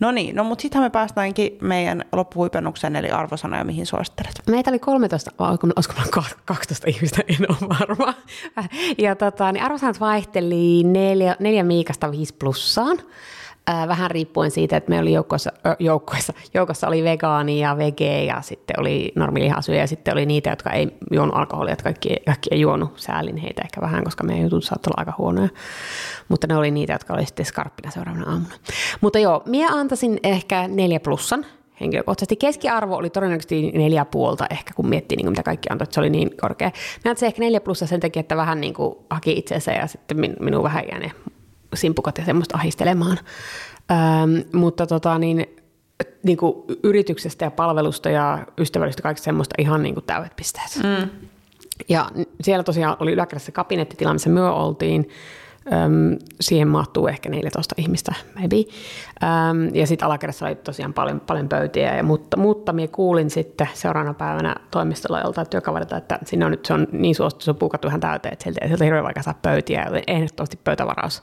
[0.00, 4.32] No niin, no mutta sittenhän me päästäänkin meidän loppuhuipennukseen, eli arvosanoja, mihin suosittelet.
[4.50, 8.14] Meitä oli 13, vai olisiko, olisiko meillä ka- 12 ihmistä, en ole varma.
[8.98, 12.98] Ja tota, niin arvosanat vaihteli neljä, neljä miikasta viisi plussaan.
[13.88, 18.42] Vähän riippuen siitä, että meillä oli joukkoissa, ö, joukkoissa, joukossa oli vegaani ja vege ja
[18.42, 22.60] sitten oli normilihasyöjä ja sitten oli niitä, jotka ei juonut alkoholia, että kaikki, kaikki ei
[22.60, 22.92] juonut.
[22.96, 25.48] Säälin heitä ehkä vähän, koska meidän jutut saattoi olla aika huonoja.
[26.28, 28.54] Mutta ne oli niitä, jotka oli sitten skarppina seuraavana aamuna.
[29.00, 31.46] Mutta joo, minä antaisin ehkä neljä plussan
[31.80, 32.36] henkilökohtaisesti.
[32.36, 36.00] Keskiarvo oli todennäköisesti neljä puolta ehkä, kun miettii, niin kuin mitä kaikki antoi, että se
[36.00, 36.70] oli niin korkea.
[37.04, 40.20] Mä antaisin ehkä neljä plussa sen takia, että vähän niin kuin haki itseensä ja sitten
[40.20, 41.12] min, minun vähän jäi ne
[41.74, 43.18] simpukat ja semmoista ahistelemaan.
[43.90, 45.46] Ähm, mutta tota, niin,
[46.22, 50.80] niin kuin yrityksestä ja palvelusta ja ystävällisyydestä kaikista semmoista ihan niin kuin täydet pisteet.
[50.82, 51.08] Mm.
[51.88, 55.08] Ja siellä tosiaan oli yläkerrassa kabinettitila, missä me oltiin.
[55.72, 58.56] Öm, siihen mahtuu ehkä 14 ihmistä, maybe.
[58.56, 63.68] Öm, ja sitten alakerrassa oli tosiaan paljon, paljon pöytiä, ja, mutta, mutta minä kuulin sitten
[63.74, 67.56] seuraavana päivänä toimistolla joltain työkaverilta, että siinä on nyt se on niin suosittu, se on
[67.56, 71.22] puukattu ihan täyteen, että sieltä, sieltä on hirveän vaikea saada pöytiä, joten ehdottomasti pöytävaraus.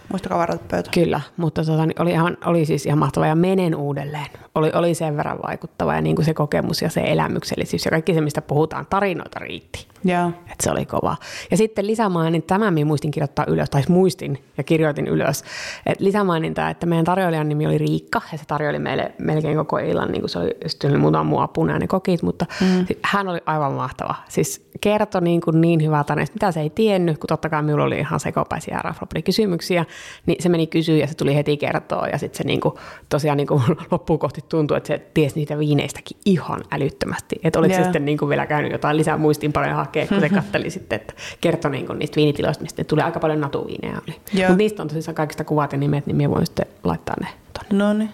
[0.11, 0.89] Muistakaa varata pöytä.
[0.93, 4.27] Kyllä, mutta tota, niin oli, ihan, oli siis ihan mahtava ja menen uudelleen.
[4.55, 8.13] Oli, oli sen verran vaikuttava ja niin kuin se kokemus ja se elämyksellisyys ja kaikki
[8.13, 9.87] se, mistä puhutaan, tarinoita riitti.
[10.03, 10.27] Joo.
[10.27, 11.15] Et se oli kova.
[11.51, 15.43] Ja sitten lisämaininta, tämän minä muistin kirjoittaa ylös, tai muistin ja kirjoitin ylös.
[15.85, 20.11] Et lisämaininta, että meidän tarjoilijan nimi oli Riikka, ja se tarjoili meille melkein koko illan,
[20.11, 22.85] niin kuin se oli, oli muutama muu apuna ne kokit, mutta mm.
[23.03, 24.15] hän oli aivan mahtava.
[24.27, 27.83] Siis kertoi niin, kuin niin hyvää tarinasta, mitä se ei tiennyt, kun totta kai minulla
[27.83, 28.81] oli ihan sekopäisiä
[29.25, 29.85] kysymyksiä,
[30.25, 32.75] niin se meni kysyä ja se tuli heti kertoa, ja sitten se niin kuin,
[33.09, 37.35] tosiaan niin kuin loppuun kohti tuntui, että se tiesi niitä viineistäkin ihan älyttömästi.
[37.43, 37.83] Että oliko yeah.
[37.83, 41.13] se sitten niin kuin vielä käynyt jotain lisää muistinpanoja hakea, kun se katteli sitten, että
[41.41, 44.01] kertoi niin niistä viinitiloista, mistä tuli aika paljon natuviineja.
[44.05, 47.85] Mutta niistä on tosiaan kaikista kuvat ja nimet, niin minä voin sitten laittaa ne tuonne.
[47.85, 48.09] No niin.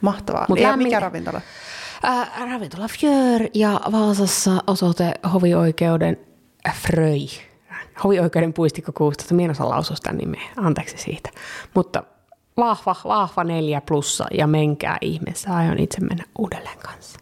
[0.00, 0.46] Mahtavaa.
[0.48, 0.86] Mut ja lämmin...
[0.86, 1.40] mikä ravintola?
[2.04, 6.16] Äh, ravintola Fjör ja Vaasassa osoite hovioikeuden
[6.74, 7.47] Fröi.
[8.04, 9.34] Hovioikeuden puistikko 16.
[9.34, 10.48] Minä osaa lausua sitä nimeä.
[10.56, 11.30] Anteeksi siitä.
[11.74, 12.02] Mutta
[12.56, 15.56] vahva, vahva neljä plussa ja menkää ihmeessä.
[15.56, 17.18] Aion itse mennä uudelleen kanssa.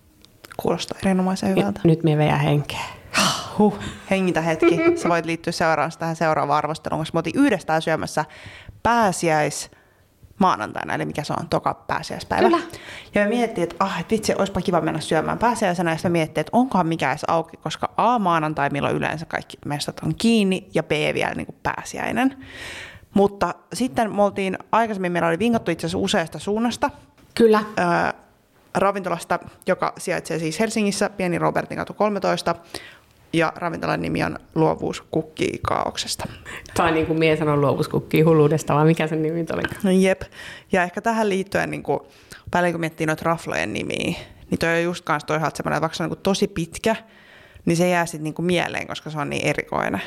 [0.56, 1.80] Kuulostaa erinomaisen hyvältä.
[1.84, 2.84] Ja nyt me veä henkeä.
[3.58, 3.78] Huh,
[4.10, 4.76] hengitä hetki.
[5.02, 8.24] Sä voit liittyä seuraan tähän seuraavaan arvosteluun, koska me oltiin yhdestään syömässä
[8.82, 9.70] pääsiäis
[10.38, 12.48] maanantaina, eli mikä se on, toka pääsiäispäivä.
[12.48, 12.62] Kyllä.
[13.14, 16.18] Ja me mietittiin, että ah, et vitsi, olisipa kiva mennä syömään pääsiäisenä, ja sitten me
[16.18, 20.68] mietittiin, että onkohan mikä edes auki, koska A, maanantai, milloin yleensä kaikki mestat on kiinni,
[20.74, 22.44] ja B, vielä niin kuin pääsiäinen.
[23.14, 26.90] Mutta sitten me oltiin, aikaisemmin meillä oli vinkattu itse asiassa useasta suunnasta.
[27.34, 27.64] Kyllä.
[27.76, 28.14] Ää,
[28.74, 32.54] ravintolasta, joka sijaitsee siis Helsingissä, Pieni Robertin katu 13,
[33.32, 36.28] ja ravintolan nimi on Luovuus kukkii kaauksesta.
[36.74, 39.62] Tai niin kuin mies sanoi Luovuus kukkii hulluudesta, vai mikä sen nimi oli?
[39.82, 40.22] No jep.
[40.72, 42.00] Ja ehkä tähän liittyen, niin kuin,
[42.54, 44.18] välillä kun miettii noita raflojen nimiä,
[44.50, 46.96] niin toi on just kanssa toisaalta semmoinen, että vaikka se on niin tosi pitkä,
[47.64, 50.02] niin se jää sitten niin mieleen, koska se on niin erikoinen.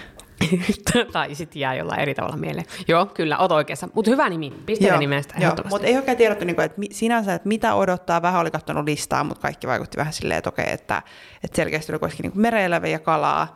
[1.12, 2.66] tai sitten jää jollain eri tavalla mieleen.
[2.88, 3.90] Joo, kyllä, oot oikeassa.
[3.94, 5.36] Mutta hyvä nimi, pisteiden nimestä
[5.70, 8.22] Mutta ei oikein tiedetty niinku, että sinänsä, että mitä odottaa.
[8.22, 11.02] Vähän oli katsonut listaa, mutta kaikki vaikutti vähän silleen, että okei, että,
[11.44, 13.56] että selkeästi oli kuitenkin niinku mereeläviä kalaa.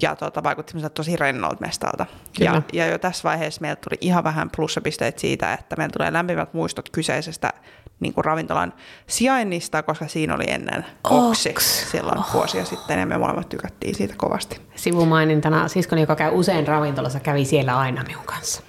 [0.00, 2.06] Ja tuota, vaikutti tosi rennolta mestalta.
[2.38, 6.54] Ja, ja jo tässä vaiheessa meillä tuli ihan vähän plussapisteet siitä, että meillä tulee lämpimät
[6.54, 7.52] muistot kyseisestä
[8.00, 8.72] niin kuin ravintolan
[9.06, 11.90] sijainnista, koska siinä oli ennen Oksi, Oks.
[11.90, 12.34] silloin oh.
[12.34, 14.60] vuosia sitten, ja me molemmat tykättiin siitä kovasti.
[14.74, 18.62] Sivumainintana siskoni, joka käy usein ravintolassa, kävi siellä aina minun kanssa.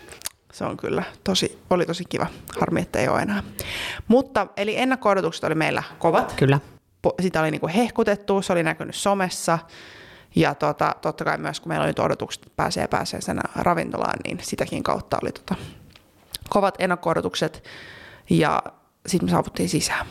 [0.53, 2.27] Se on kyllä tosi, oli tosi kiva.
[2.59, 3.43] Harmi, että ei ole enää.
[4.07, 6.33] Mutta, eli ennakko oli meillä kovat.
[6.33, 6.59] Kyllä.
[7.21, 9.59] Sitä oli niinku hehkutettu, se oli näkynyt somessa.
[10.35, 14.19] Ja tota, totta kai myös, kun meillä oli nyt odotukset, että pääsee pääsee sen ravintolaan,
[14.23, 15.55] niin sitäkin kautta oli tota,
[16.49, 17.09] kovat ennakko
[18.29, 18.63] Ja
[19.07, 20.05] sitten me saavuttiin sisään.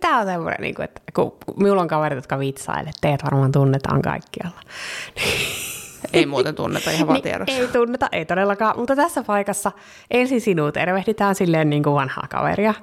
[0.00, 4.60] Tämä on semmoinen, niin että kun minulla on kaverit, jotka vitsailee, teet varmaan tunnetaan kaikkialla.
[6.12, 9.72] Ei muuten tunneta, ihan vaan niin, Ei tunneta, ei todellakaan, mutta tässä paikassa
[10.10, 12.74] ensin sinua tervehditään silleen niin kuin vanhaa kaveria,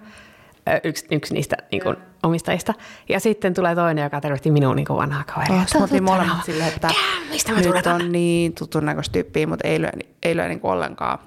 [0.84, 2.74] yksi, yksi niistä niin kuin, omistajista.
[3.10, 5.66] Ja sitten tulee toinen, joka tervehti minua niin kuin vanhaa kaveria.
[5.76, 6.90] Oh, me molemmat silleen, että
[7.30, 9.90] mistä nyt on niin tutun näköistä tyyppiä, mutta ei lyö,
[10.24, 11.20] ei lyö niin kuin ollenkaan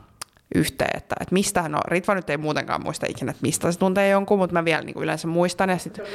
[0.54, 4.09] yhteen, että, että mistä, no Ritva nyt ei muutenkaan muista ikinä, että mistä se tuntee
[4.09, 6.07] jonkun, mutta mä vielä niin kuin yleensä muistan ja sitten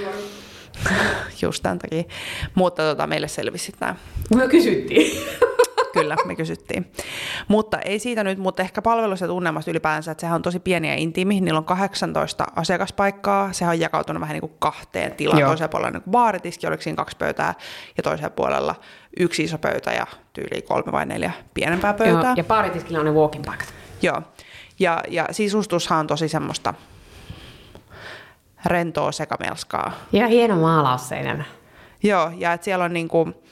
[1.41, 2.03] just tämän takia.
[2.55, 3.95] Mutta tota, meille selvisi nämä.
[4.35, 5.21] Me kysyttiin.
[5.93, 6.91] Kyllä, me kysyttiin.
[7.47, 10.95] Mutta ei siitä nyt, mutta ehkä palvelussa tunnelmasta ylipäänsä, että sehän on tosi pieni ja
[10.95, 11.41] intiimi.
[11.41, 13.53] Niillä on 18 asiakaspaikkaa.
[13.53, 15.39] Sehän on jakautunut vähän niin kuin kahteen tilaan.
[15.39, 15.49] Joo.
[15.49, 17.53] Toisella puolella niin baaritiski, oliko siinä kaksi pöytää,
[17.97, 18.75] ja toisella puolella
[19.19, 22.23] yksi iso pöytä ja tyyli kolme vai neljä pienempää pöytää.
[22.23, 23.61] Joo, ja baaritiskillä on ne walking back.
[24.01, 24.21] Joo.
[24.79, 26.73] Ja, ja sisustushan on tosi semmoista
[28.65, 29.91] rentoa sekamelskaa.
[30.11, 31.43] Ja hieno maalaus seinänä.
[32.03, 33.43] Joo, ja että siellä on niinku,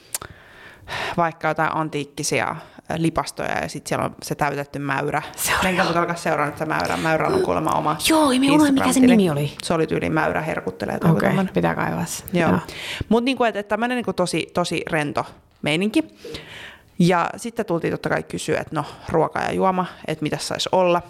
[1.17, 2.55] vaikka jotain antiikkisia
[2.97, 5.21] lipastoja ja sitten siellä on se täytetty mäyrä.
[5.35, 7.27] Se oli Menkää alkaa seuraa nyt se mäyrä.
[7.27, 9.51] On kuulemma oma Joo, ei unohdin, mikä sen nimi oli.
[9.63, 10.95] Se oli tyyli mäyrä herkuttelee.
[10.95, 12.59] Okei, okay, pitää kaivaa Joo.
[13.09, 15.25] Mutta niinku, että et tämmöinen niinku tosi, tosi rento
[15.61, 16.03] meininki.
[16.99, 21.01] Ja sitten tultiin totta kai kysyä, että no ruoka ja juoma, että mitä saisi olla.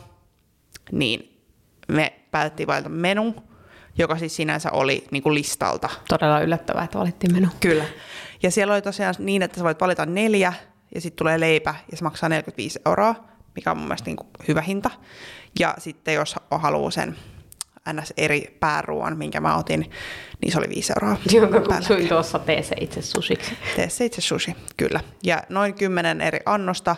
[0.91, 1.41] Niin
[1.87, 3.35] me päätettiin valita menu,
[3.97, 5.89] joka siis sinänsä oli niin kuin listalta.
[6.07, 7.47] Todella yllättävää, että valittiin menu.
[7.59, 7.85] Kyllä.
[8.43, 10.53] Ja siellä oli tosiaan niin, että sä voit valita neljä
[10.95, 13.15] ja sitten tulee leipä ja se maksaa 45 euroa,
[13.55, 14.89] mikä on mun mielestä niin kuin hyvä hinta.
[15.59, 17.15] Ja sitten jos haluaa sen
[17.93, 18.13] ns.
[18.17, 19.91] eri pääruoan, minkä mä otin,
[20.41, 21.17] niin se oli 5 euroa.
[21.31, 23.57] Jonka kutsuin tuossa tee se itse susiksi.
[23.75, 24.99] Tee se itse sushi, kyllä.
[25.23, 26.95] Ja noin 10 eri annosta.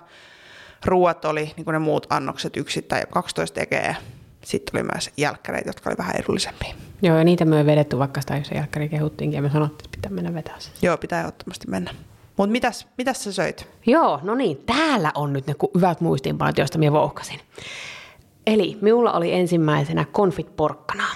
[0.85, 3.95] Ruuat oli, niin kuin ne muut annokset, yksittäin 12 tekee.
[4.43, 6.73] Sitten oli myös jälkkäreitä, jotka oli vähän edullisempia.
[7.01, 9.97] Joo, ja niitä me ei vedetty, vaikka sitä se jälkkäri kehuttiinkin, ja me sanottiin, että
[9.97, 10.71] pitää mennä vetää se.
[10.81, 11.91] Joo, pitää ehdottomasti mennä.
[12.37, 13.67] Mutta mitäs, mitäs sä söit?
[13.85, 17.39] Joo, no niin, täällä on nyt ne hyvät muistiinpanot, joista minä vouhkasin.
[18.47, 21.11] Eli minulla oli ensimmäisenä konfit porkkanaa.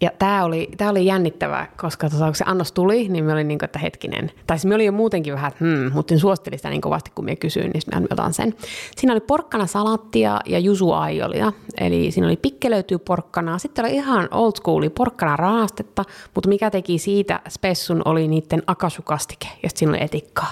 [0.00, 3.48] Ja tämä oli, tää oli jännittävää, koska tota, kun se annos tuli, niin me olin
[3.48, 4.30] niin kuin, että hetkinen.
[4.46, 7.24] Tai siis me oli jo muutenkin vähän, että hmm, mutta suosittelin sitä niin kovasti, kun
[7.24, 8.54] minä kysyin, niin mä otan sen.
[8.96, 11.52] Siinä oli porkkana salattia ja jusuaiolia.
[11.80, 13.58] Eli siinä oli pikkelöityy porkkanaa.
[13.58, 16.04] Sitten oli ihan old school porkkana raastetta,
[16.34, 19.46] mutta mikä teki siitä spessun oli niiden akasukastike.
[19.46, 20.50] Ja sitten siinä oli etikkaa.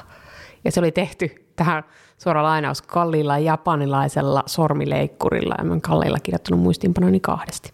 [0.64, 1.82] Ja se oli tehty tähän
[2.22, 7.72] suora lainaus, kalliilla japanilaisella sormileikkurilla, ja mä kalliilla kirjoittanut muistiinpanoni kahdesti.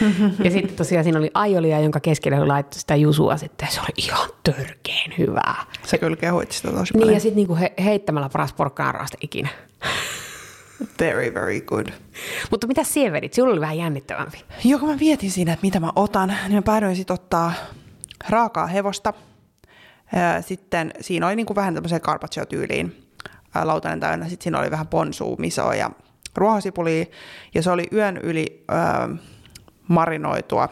[0.44, 3.88] ja sitten tosiaan siinä oli aiolia, jonka keskelle oli laittu sitä jusua sitten, se oli
[3.96, 5.64] ihan törkeen hyvää.
[5.84, 7.08] Se kyllä kehuit sitä tosi paljon.
[7.08, 9.48] Niin, ja sitten niinku he, heittämällä paras porkkanaraaste ikinä.
[11.00, 11.86] Very, very good.
[12.50, 13.34] Mutta mitä siellä vedit?
[13.34, 14.44] Sinulla oli vähän jännittävämpi.
[14.64, 17.52] Joo, kun mä vietin siinä, että mitä mä otan, niin mä päädyin sitten ottaa
[18.28, 19.12] raakaa hevosta.
[20.40, 23.07] Sitten siinä oli niinku vähän tämmöiseen carpaccio-tyyliin
[23.54, 24.28] lautanen täynnä.
[24.28, 25.90] Sitten siinä oli vähän ponsua, misoa ja
[26.36, 27.04] ruohosipulia.
[27.54, 29.16] Ja se oli yön yli ö,
[29.88, 30.68] marinoitua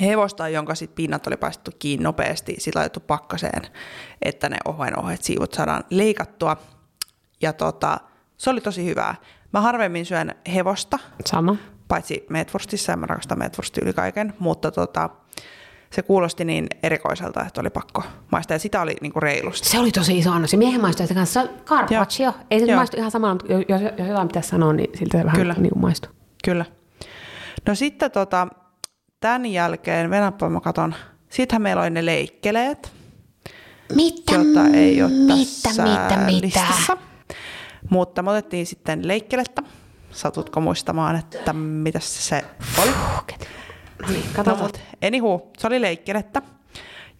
[0.00, 3.62] hevosta, jonka sit pinnat oli paistettu kiinni nopeasti, sitten laitettu pakkaseen,
[4.22, 6.56] että ne ohuen ohet siivut saadaan leikattua.
[7.42, 8.00] Ja tota,
[8.36, 9.14] se oli tosi hyvää.
[9.52, 10.98] Mä harvemmin syön hevosta.
[11.26, 11.56] Sama.
[11.88, 15.10] Paitsi Medwurstissa, ja mä rakastan Medwurstia yli kaiken, mutta tota,
[15.92, 18.54] se kuulosti niin erikoiselta, että oli pakko maistaa.
[18.54, 19.68] Ja sitä oli niin kuin reilusti.
[19.68, 20.52] Se oli tosi iso annos.
[20.52, 21.48] Ja miehen maistui sitä kanssa.
[21.64, 22.34] Carpaccio.
[22.50, 25.40] Ei se maistu ihan samalla, mutta jos, jos jotain pitäisi sanoa, niin siltä se vähän
[25.40, 25.54] Kyllä.
[25.58, 26.12] niin kuin maistuu.
[26.44, 26.64] Kyllä.
[27.66, 28.48] No sitten tota,
[29.20, 30.94] tämän jälkeen, venäpä mä katon,
[31.28, 32.92] sittenhän meillä oli ne leikkeleet.
[33.94, 34.32] Mitä?
[34.34, 35.10] Jota ei ole
[35.62, 36.96] tässä mitä, mitä, listassa.
[37.90, 39.62] Mutta me otettiin sitten leikkelettä.
[40.10, 42.44] Satutko muistamaan, että mitä se
[42.82, 42.90] oli?
[44.02, 44.70] No niin, katsotaan.
[44.70, 46.42] No, anywho, se oli leikkelettä.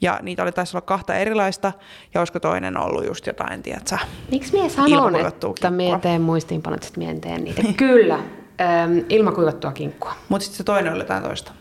[0.00, 1.72] Ja niitä oli taisi olla kahta erilaista,
[2.14, 3.98] ja olisiko toinen ollut just jotain, tiedätkö,
[4.30, 7.62] Miksi minä sanon, että minä teen muistiinpanot, että minä teen niitä?
[7.76, 8.14] Kyllä,
[8.60, 10.12] ähm, ilmakuivattua kinkkua.
[10.28, 11.52] Mutta sitten se toinen oli jotain toista.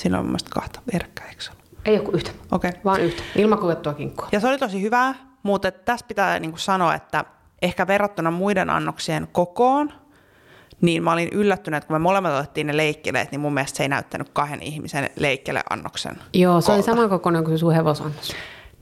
[0.00, 1.42] Siinä on mun mielestä kahta verkkaa, eikö
[1.84, 2.72] Ei ole kuin yhtä, okay.
[2.84, 3.22] vaan yhtä.
[3.36, 4.28] Ilmakuivattua kinkkua.
[4.32, 7.24] Ja se oli tosi hyvää, mutta tässä pitää niin sanoa, että
[7.62, 9.92] ehkä verrattuna muiden annoksien kokoon,
[10.80, 13.82] niin mä olin yllättynyt, että kun me molemmat otettiin ne leikkeleet, niin mun mielestä se
[13.82, 16.76] ei näyttänyt kahden ihmisen leikkeleannoksen Joo, se kolta.
[16.76, 18.34] oli sama kokoinen kuin se sun hevosannos.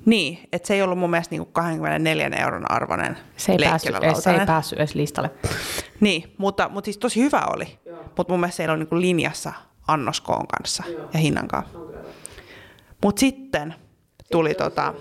[0.04, 4.30] Niin, että se ei ollut mun mielestä niinku 24 euron arvoinen se ei, päässyt, se
[4.30, 5.30] ei päässyt edes listalle.
[6.00, 7.78] Niin, mutta, mutta siis tosi hyvä oli.
[8.16, 9.52] Mutta mun mielestä se ei ollut niinku linjassa
[9.88, 11.08] annoskoon kanssa Joo.
[11.12, 11.78] ja hinnan kanssa.
[13.04, 13.74] Mutta sitten
[14.32, 14.94] tuli sitten tota...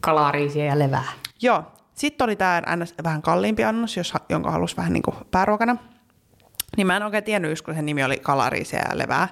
[0.00, 1.12] Kalariisia ja levää.
[1.42, 1.64] Joo.
[2.00, 2.62] Sitten oli tämä
[3.04, 5.76] vähän kalliimpi annos, jos, jonka halusi vähän niin kuin pääruokana.
[6.76, 9.28] Niin mä en oikein tiennyt, kun sen nimi oli kalariisia ja levää,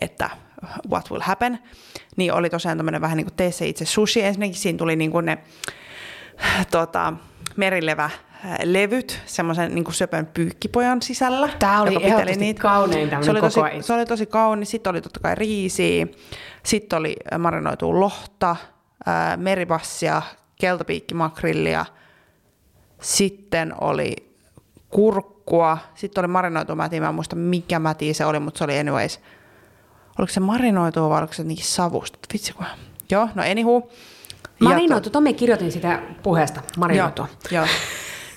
[0.00, 0.30] että
[0.90, 1.58] what will happen.
[2.16, 4.22] Niin oli tosiaan tämmöinen vähän niin kuin tee se itse sushi.
[4.22, 5.38] Ensinnäkin siinä tuli niin kuin ne
[6.70, 7.12] tota,
[7.56, 8.10] merilevä
[8.64, 11.48] levyt semmoisen niin söpön pyykkipojan sisällä.
[11.58, 12.62] Tämä oli ehdottomasti niitä.
[12.62, 14.70] kaunein se oli, tosi, se oli tosi kaunis.
[14.70, 16.06] Sitten oli totta kai riisiä.
[16.62, 18.56] Sitten oli marinoitu lohta,
[19.36, 20.22] meripassia,
[20.60, 21.84] keltapiikkimakrillia.
[23.02, 24.16] Sitten oli
[24.88, 28.78] kurkkua, sitten oli marinoitu mäti, mä en muista mikä mäti se oli, mutta se oli
[28.78, 29.20] anyways.
[30.18, 32.18] Oliko se marinoitu vai oliko se niinkin savusta?
[32.32, 32.66] Vitsi kun...
[33.10, 33.88] Joo, no anywho.
[34.60, 35.12] Marinoitu, to...
[35.12, 37.22] Tomi kirjoitin sitä puheesta, marinoitu.
[37.22, 37.66] Joo, joo.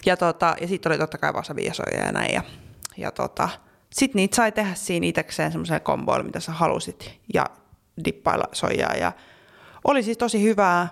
[0.06, 2.34] Ja, tota, ja sitten oli totta kai wasabi ja soja ja näin.
[2.34, 2.42] Ja,
[2.98, 3.50] ja tota,
[3.90, 7.20] sitten niitä sai tehdä siinä itsekseen semmoisella komboilla, mitä sä halusit.
[7.34, 7.46] Ja
[8.06, 8.94] dippailla soijaa.
[8.94, 9.12] Ja
[9.84, 10.88] oli siis tosi hyvää.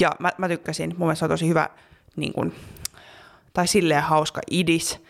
[0.00, 0.90] Ja mä, mä tykkäsin.
[0.98, 1.68] Mun mielestä se on tosi hyvä
[2.16, 2.52] niin kun,
[3.52, 5.00] tai silleen hauska idis.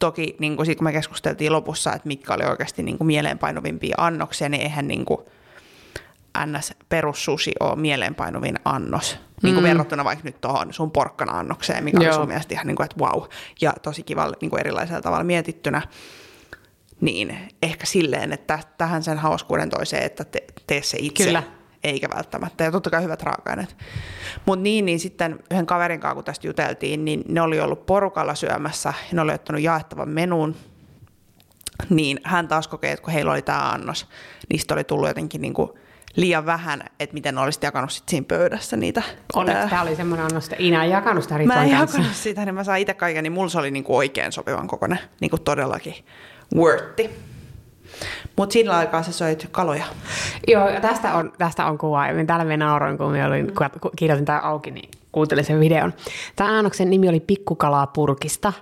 [0.00, 3.94] Toki niin kuin, sit, kun me keskusteltiin lopussa, että mitkä oli oikeasti niin kuin mieleenpainuvimpia
[3.98, 5.20] annoksia, niin eihän niin kuin,
[6.46, 6.74] ns.
[6.88, 9.18] perussusi ole mieleenpainuvin annos.
[9.42, 9.68] Niin kuin mm.
[9.68, 12.06] verrattuna vaikka nyt tuohon sun porkkana-annokseen, mikä Joo.
[12.06, 13.22] oli sun mielestä ihan niin kuin, että wow.
[13.60, 15.82] Ja tosi kiva niin kuin erilaisella tavalla mietittynä.
[17.00, 21.24] Niin ehkä silleen, että tähän sen hauskuuden toiseen, että te, tee se itse.
[21.24, 21.42] Kyllä
[21.86, 22.64] eikä välttämättä.
[22.64, 23.76] Ja totta kai hyvät raaka-aineet.
[24.46, 28.34] Mutta niin, niin sitten yhden kaverin kanssa, kun tästä juteltiin, niin ne oli ollut porukalla
[28.34, 30.56] syömässä ja ne oli ottanut jaettavan menun.
[31.90, 34.08] Niin hän taas kokee, että kun heillä oli tämä annos,
[34.50, 35.70] niistä oli tullut jotenkin niin kuin
[36.16, 39.02] liian vähän, että miten olisit jakanut sit siinä pöydässä niitä.
[39.34, 42.54] Onneksi tämä oli semmoinen annos, että Ina ei jakanut sitä Mä en jakanut sitä, niin
[42.54, 45.94] mä saan itse kaiken, niin mulla se oli niinku oikein sopivan kokoinen, niinku todellakin
[46.54, 47.10] worthi.
[48.36, 49.84] Mutta sillä aikaa se söit kaloja.
[50.48, 52.06] Joo, ja tästä on, tästä on kuva.
[52.06, 55.94] Ja täällä me nauroin, kun me olin, kun kirjoitin tämän auki, niin kuuntelin sen videon.
[56.36, 58.52] Tämä annoksen nimi oli Pikkukalaa purkista.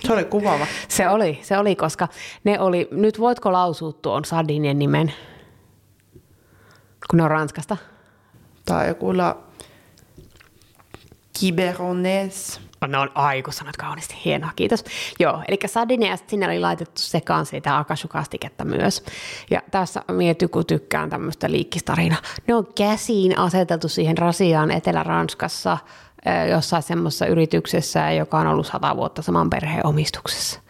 [0.00, 0.66] Se oli kuvaava.
[0.88, 2.08] Se oli, se oli, koska
[2.44, 5.12] ne oli, nyt voitko lausua tuon Sardinien nimen,
[7.10, 7.76] kun ne on Ranskasta?
[8.70, 9.36] On joku la
[11.42, 12.60] Quiberonese.
[12.86, 14.84] No on aiku sanot kauniisti, hienoa, kiitos.
[15.18, 19.04] Joo, eli sardine ja sinne oli laitettu sekaan sitä akasukastiketta myös.
[19.50, 22.22] Ja tässä mietty, kun tykkään tämmöistä liikkistarinaa.
[22.46, 25.78] Ne on käsiin aseteltu siihen rasiaan Etelä-Ranskassa
[26.50, 30.60] jossain semmoisessa yrityksessä, joka on ollut sata vuotta saman perheen omistuksessa.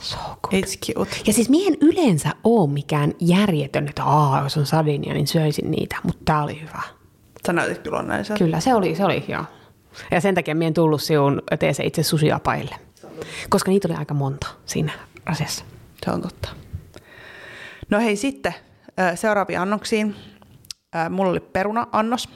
[0.00, 0.62] So good.
[0.62, 1.16] It's cute.
[1.26, 5.96] Ja siis miehen yleensä ole mikään järjetön, että Aa, jos on sardinia, niin söisin niitä,
[6.02, 6.82] mutta tää oli hyvä.
[7.46, 8.44] Sä näytit kyllä onnelliselta.
[8.44, 9.44] Kyllä, se oli, se oli, joo.
[10.10, 12.74] Ja sen takia mien tullut sinun tee se itse susiapaille.
[13.48, 14.92] Koska niitä oli aika monta siinä
[15.26, 15.64] asiassa.
[16.04, 16.48] Se on totta.
[17.90, 18.54] No hei sitten
[19.00, 20.16] ö, seuraaviin annoksiin.
[21.10, 22.28] Mulla oli peruna-annos.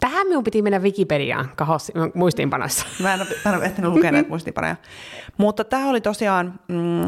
[0.00, 2.86] Tähän minun piti mennä Wikipediaan kahos muistiinpanoissa.
[3.02, 4.76] Mä en ole, mä en ole ehtinyt lukea näitä muistiinpanoja.
[5.36, 7.06] Mutta tämä oli tosiaan, mm,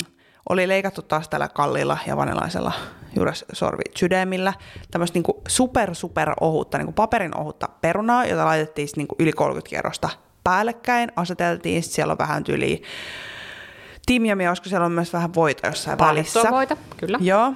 [0.49, 2.73] oli leikattu taas tällä kalliilla ja vanilaisella
[3.17, 4.55] juuresorvi sydämillä.
[4.91, 10.09] Tämmöistä niinku super super ohutta, niinku paperin ohutta perunaa, jota laitettiin niinku yli 30 kerrosta
[10.45, 11.13] päällekkäin.
[11.17, 12.83] Aseteltiin, sit siellä on vähän tyli
[14.07, 16.57] timjamia, olisiko siellä on myös vähän voita jossain Pahdettua välissä.
[16.57, 17.19] voita, kyllä.
[17.21, 17.53] Joo.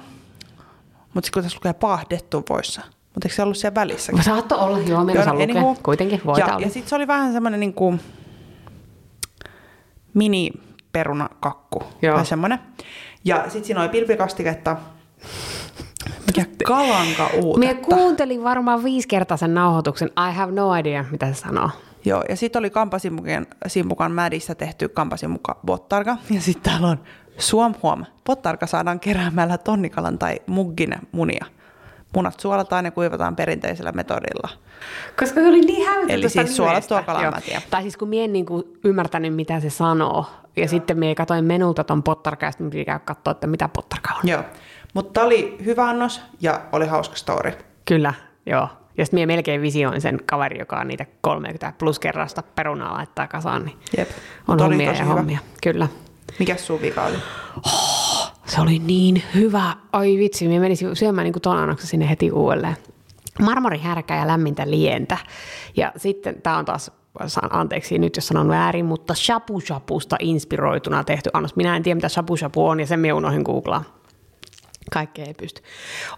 [1.13, 4.11] Mutta sitten kun tässä lukee pahdettu voissa, mutta eikö se ollut siellä välissä?
[4.11, 5.55] Mä saatto olla, joo, minä osaan lukea.
[5.55, 5.77] anywho.
[5.83, 6.63] Kuitenkin voita ja, oli.
[6.63, 7.99] ja sitten se oli vähän semmoinen niinku
[10.13, 10.51] mini
[10.91, 11.83] perunakakku.
[12.01, 12.15] Joo.
[12.15, 12.59] Tai semmoinen.
[13.25, 14.77] Ja sitten siinä oli pilpikastiketta.
[16.49, 17.95] Mikä kalanka Minä uutetta.
[17.95, 20.07] kuuntelin varmaan viisi kertaa sen nauhoituksen.
[20.29, 21.69] I have no idea, mitä se sanoo.
[22.05, 26.17] Joo, ja sitten oli kampasimmukan simpukan mädissä tehty kampasimukka bottarga.
[26.29, 26.99] Ja sitten täällä on
[27.37, 28.05] suom huom.
[28.25, 31.45] Bottarga saadaan keräämällä tonnikalan tai muggin munia.
[32.15, 34.49] Munat suolataan ja kuivataan perinteisellä metodilla.
[35.19, 37.31] Koska se oli niin hävytöntä Eli siis suolattua Joo.
[37.45, 37.61] tiedän.
[37.69, 40.25] Tai siis kun mie en niinku ymmärtänyt, mitä se sanoo.
[40.55, 44.29] Ja sitten mie katsoin menulta ton pottarkaa, ja sitten käydä katsoa, että mitä pottarkaa on.
[44.29, 44.43] Joo,
[44.93, 47.51] mutta oli hyvä annos ja oli hauska story.
[47.85, 48.13] Kyllä,
[48.45, 48.67] joo.
[48.97, 53.65] Ja sitten melkein visioin sen kaveri, joka on niitä 30 plus kerrasta perunaa laittaa kasaan,
[53.65, 54.09] niin Jep.
[54.09, 54.15] on
[54.47, 55.13] Mut hommia ja hyvä.
[55.13, 55.39] hommia.
[55.63, 55.87] Kyllä.
[56.39, 57.15] Mikäs sun vika oli?
[58.45, 59.73] Se oli niin hyvä.
[59.93, 62.77] Ai vitsi, minä menisin syömään niin ton annoksen sinne heti uudelleen.
[63.41, 65.17] Marmorihärkää ja lämmintä lientä.
[65.77, 66.91] Ja sitten tämä on taas,
[67.27, 71.55] saan anteeksi nyt jos sanon väärin, mutta shabu shabusta inspiroituna tehty annos.
[71.55, 73.83] Minä en tiedä mitä shabu shabu on ja sen minä unohdin googlaa.
[74.93, 75.61] Kaikkea ei pysty.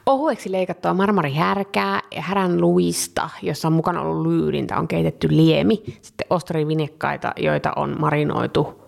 [0.06, 5.84] Ohueksi leikattua marmorihärkää ja härän luista, jossa on mukana ollut lyydintä, on keitetty liemi.
[6.02, 8.84] Sitten ostarivinekkaita, joita on marinoitu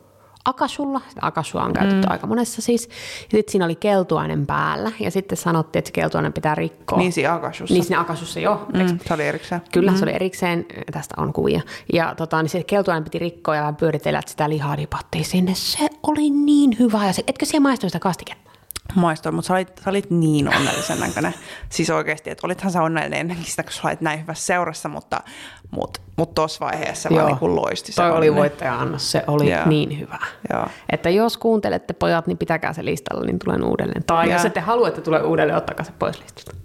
[0.46, 1.02] akasulla.
[1.10, 2.12] Sitä akasua on käytetty mm.
[2.12, 2.88] aika monessa siis.
[3.22, 4.92] Ja sitten siinä oli keltuainen päällä.
[5.00, 6.98] Ja sitten sanottiin, että se keltuainen pitää rikkoa.
[6.98, 7.74] Niin siinä akasussa.
[7.74, 8.66] Niin siinä akasussa, joo.
[8.74, 9.00] Mm.
[9.08, 9.62] Se oli erikseen.
[9.72, 9.98] Kyllä, mm.
[9.98, 11.62] se oli erikseen, tästä on kuvia.
[11.94, 15.52] Ja tota, niin se keltuainen piti rikkoa ja vähän pyöritellä, että sitä lihaa dipattiin sinne.
[15.56, 17.08] Se oli niin hyvä.
[17.08, 18.45] Ja se, etkö siellä maistu sitä kastiketta?
[18.96, 21.34] Maistoin, mutta sä olit, sä olit niin onnellisen näköinen.
[21.70, 25.22] Siis oikeasti, että olithan sä onnellinen ennenkin sitä, kun sä olit näin hyvässä seurassa, mutta
[25.72, 28.36] mut, mut tuossa vaiheessa vaan niin kuin loisti se Toi oli onninen.
[28.36, 29.66] voittaja-annos, se oli Joo.
[29.66, 30.20] niin hyvä.
[30.54, 30.66] Joo.
[30.90, 34.04] Että jos kuuntelette pojat, niin pitäkää se listalla, niin tulen uudelleen.
[34.04, 34.34] Tai Joo.
[34.34, 36.60] jos ette halua, että tulee uudelleen, ottakaa se pois listalta.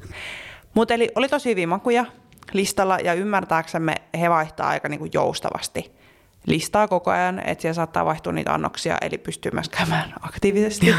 [0.75, 2.05] Mutta eli oli tosi hyviä makuja
[2.53, 6.00] listalla ja ymmärtääksemme he vaihtaa aika niinku joustavasti
[6.46, 10.94] listaa koko ajan, että siellä saattaa vaihtua niitä annoksia, eli pystyy myös käymään aktiivisesti.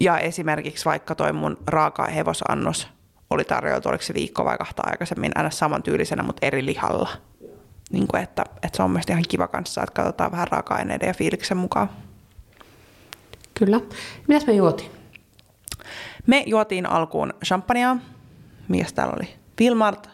[0.00, 2.88] Ja esimerkiksi vaikka toi mun raaka hevosannos
[3.30, 7.08] oli tarjoltu, oliko se viikko vai kahta aikaisemmin, aina samantyylisenä, mutta eri lihalla.
[7.92, 11.14] Niin kuin, että, että se on myös ihan kiva kanssa, että katsotaan vähän raaka-aineiden ja
[11.14, 11.90] fiiliksen mukaan.
[13.54, 13.80] Kyllä.
[14.28, 14.90] Mitäs me juotiin?
[16.26, 17.96] Me juotiin alkuun champagnea.
[18.68, 19.28] Mikäs täällä oli?
[19.60, 20.10] Wilmart.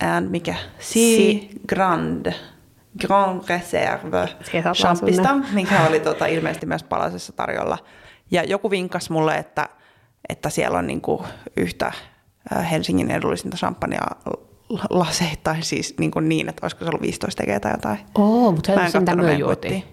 [0.00, 0.54] And mikä?
[0.78, 2.32] Si Grand.
[2.98, 4.28] Grand Reserve
[4.74, 5.46] champista, sunne.
[5.52, 7.78] mikä oli tota, ilmeisesti myös palasessa tarjolla.
[8.30, 9.68] Ja joku vinkkas mulle, että,
[10.28, 11.24] että siellä on niinku
[11.56, 11.92] yhtä
[12.70, 14.06] Helsingin edullisinta champagnea
[14.90, 17.98] laseittain siis niin, kuin niin, että olisiko se ollut 15 tekee tai jotain.
[18.18, 19.84] Oo, mutta se Mä on se, mitä me meidän juotiin.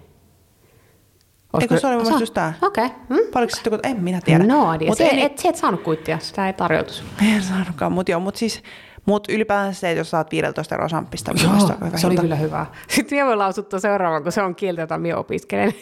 [1.60, 2.54] Eikö se oli mun mielestä just tää?
[2.62, 2.86] Okei.
[2.86, 2.96] Okay.
[3.08, 3.32] Hmm?
[3.32, 4.44] Paljonko sitten, kun en minä tiedä.
[4.44, 4.88] No idea.
[4.88, 7.10] Mut Se, eli- et, et, et saanut kuittia, sitä ei tarjoltu sulle.
[7.34, 8.62] En saanutkaan, mutta joo, mutta siis,
[9.08, 11.58] mut ylipäänsä se, että jos saat 15 euroa samppista, niin Joo,
[11.96, 12.22] se oli hinta.
[12.22, 12.66] kyllä hyvä.
[12.88, 15.72] Sitten minä voin lausuttaa seuraavan, kun se on kieltä, jota minä opiskelen.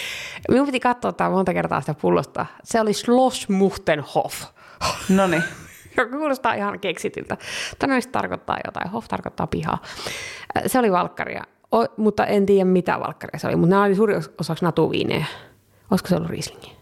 [0.50, 2.46] Minun piti katsoa tää monta kertaa sitä pullosta.
[2.64, 4.42] Se oli Schlossmuchtenhof.
[5.08, 5.42] No niin.
[5.96, 7.36] joka kuulostaa ihan keksityltä.
[7.78, 8.90] Todennäköisesti tarkoittaa jotain.
[8.90, 9.82] Hof tarkoittaa pihaa.
[10.56, 11.44] Äh, Se oli valkkaria,
[11.74, 13.56] o, mutta en tiedä mitä valkkaria se oli.
[13.56, 15.24] Mutta nämä oli suuri os- osaksi natuviineja.
[15.90, 16.75] Olisiko se ollut Rieslingi?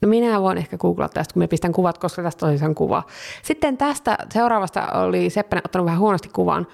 [0.00, 3.02] No minä voin ehkä googlata tästä, kun me pistän kuvat, koska tästä on ihan kuva.
[3.42, 6.66] Sitten tästä seuraavasta oli Seppänen ottanut vähän huonosti kuvan.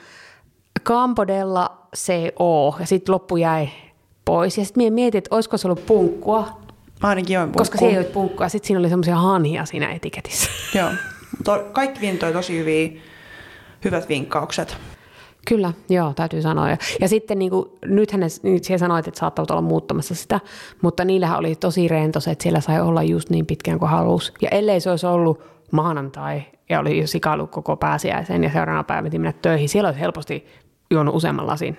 [0.84, 3.68] Campodella CO, ja sitten loppu jäi
[4.24, 4.58] pois.
[4.58, 6.64] Ja sitten mietin, että olisiko se ollut punkkua,
[7.02, 8.48] Mä ainakin join koska se ei ollut punkkua.
[8.48, 10.50] Sitten siinä oli semmoisia hanhia siinä etiketissä.
[10.74, 10.90] Joo.
[11.44, 13.00] To, kaikki viinit toi tosi hyviä,
[13.84, 14.76] hyvät vinkkaukset.
[15.48, 16.70] Kyllä, joo, täytyy sanoa.
[16.70, 20.40] Ja, ja sitten niin kuin, nythän ne, nyt siellä sanoit, että saattavat olla muuttamassa sitä,
[20.82, 24.32] mutta niillähän oli tosi rento se, että siellä sai olla just niin pitkään kuin halusi.
[24.42, 25.42] Ja ellei se olisi ollut
[25.72, 30.00] maanantai ja oli jo sikailu koko pääsiäisen ja seuraavana päivänä piti mennä töihin, siellä olisi
[30.00, 30.46] helposti
[30.90, 31.78] juonut useamman lasin.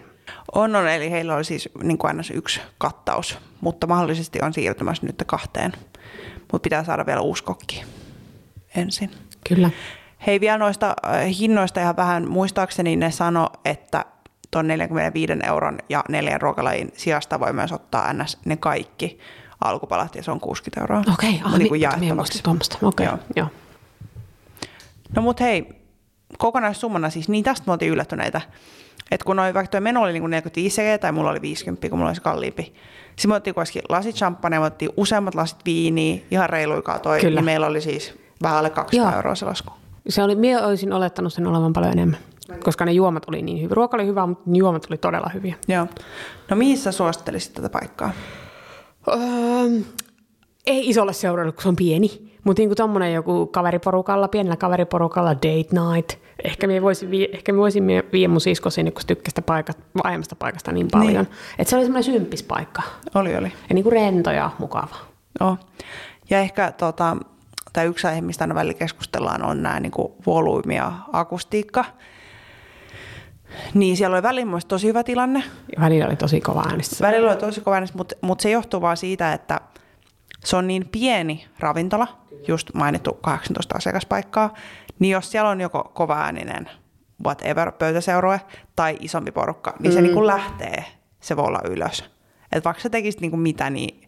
[0.56, 4.54] On, on, eli heillä oli siis niin kuin aina se yksi kattaus, mutta mahdollisesti on
[4.54, 5.74] siirtymässä nyt kahteen.
[6.52, 7.84] Mutta pitää saada vielä uusi kokki
[8.76, 9.12] ensin.
[9.50, 9.70] Kyllä.
[10.28, 14.06] Hei vielä noista äh, hinnoista ihan vähän muistaakseni ne sano, että
[14.52, 18.38] tuon 45 euron ja neljän ruokalajin sijasta voi myös ottaa ns.
[18.46, 19.20] ne kaikki
[19.62, 21.14] alkupalat ja se on 60 euroa.
[21.14, 22.44] Okei, okay, niin kuin jaettavaksi.
[22.82, 23.48] Okei, okay, joo.
[25.16, 25.70] No mut hei,
[26.38, 28.42] kokonaissummana siis, niin tästä me oltiin yllättyneitä.
[29.12, 32.00] Että kun noi, vaikka tuo meno oli niin 45 CG tai mulla oli 50, kun
[32.00, 32.74] mulla olisi kalliimpi.
[33.16, 37.20] Sitten me otettiin kuitenkin lasit champagne, me otettiin useammat lasit viiniä, ihan reiluikaa toi.
[37.20, 37.36] Kyllä.
[37.36, 39.16] Niin meillä oli siis vähän alle 200 Joo.
[39.16, 39.85] euroa se lasku.
[40.10, 42.20] Se oli, minä olisin olettanut sen olevan paljon enemmän,
[42.64, 43.76] koska ne juomat oli niin hyviä.
[43.76, 45.56] Ruoka oli hyvä, mutta juomat oli todella hyviä.
[45.68, 45.88] Joo.
[46.50, 48.12] No mihin sä suosittelisit tätä paikkaa?
[49.08, 49.18] Öö,
[50.66, 52.36] ei isolle seuralle, kun se on pieni.
[52.44, 56.20] Mutta niin tuommoinen joku kaveriporukalla, pienellä kaveriporukalla, date night.
[56.44, 59.78] Ehkä me voisin, vie, ehkä me voisin vie mun sisko sinne, kun se tykkäsi paikat,
[60.04, 61.14] aiemmasta paikasta niin paljon.
[61.14, 61.28] Niin.
[61.60, 62.82] Että se oli semmoinen symppis paikka.
[63.16, 63.52] Oli, oli.
[63.70, 64.96] Ja niin kuin rento ja mukava.
[65.40, 65.58] Oh.
[66.30, 67.18] Ja ehkä tota,
[67.76, 71.86] tai yksi aihe, mistä aina välillä keskustellaan, on nämä niin kuin volyymi ja akustiikka.
[73.74, 75.44] Niin siellä oli välillä tosi hyvä tilanne.
[75.80, 77.02] Välillä oli tosi kova äänestys.
[77.02, 79.62] Välillä oli tosi kova äänestys, mutta, mutta se johtuu vaan siitä, että
[80.46, 82.08] se on niin pieni ravintola,
[82.48, 84.54] just mainittu 18 asiakaspaikkaa,
[85.00, 86.70] niin jos siellä on joko kova ääninen
[87.26, 88.42] whatever pöytäseurue
[88.76, 90.04] tai isompi porukka, niin se mm.
[90.04, 90.86] niin kuin lähtee,
[91.20, 92.04] se voi olla ylös.
[92.52, 94.05] Et vaikka sä tekisit niin kuin mitä, niin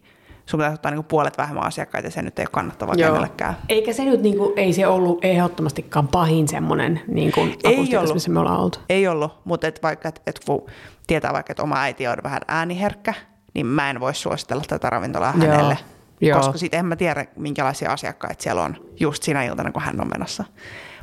[0.48, 3.08] sun pitäisi ottaa niinku puolet vähemmän asiakkaita ja se nyt ei ole kannattavaa Joo.
[3.08, 3.56] kenellekään.
[3.68, 8.14] Eikä se nyt, niinku, ei se ollut ehdottomastikaan pahin semmoinen niinku, ei ollut.
[8.14, 8.78] missä me ollaan oltu.
[8.88, 10.66] Ei ollut, mutta et vaikka, et, et kun
[11.06, 13.14] tietää vaikka, että oma äiti on vähän ääniherkkä,
[13.54, 15.52] niin mä en voi suositella tätä ravintolaa Joo.
[15.52, 15.78] hänelle.
[16.20, 16.38] Joo.
[16.38, 20.08] Koska sitten en mä tiedä, minkälaisia asiakkaita siellä on just siinä iltana, kun hän on
[20.08, 20.44] menossa.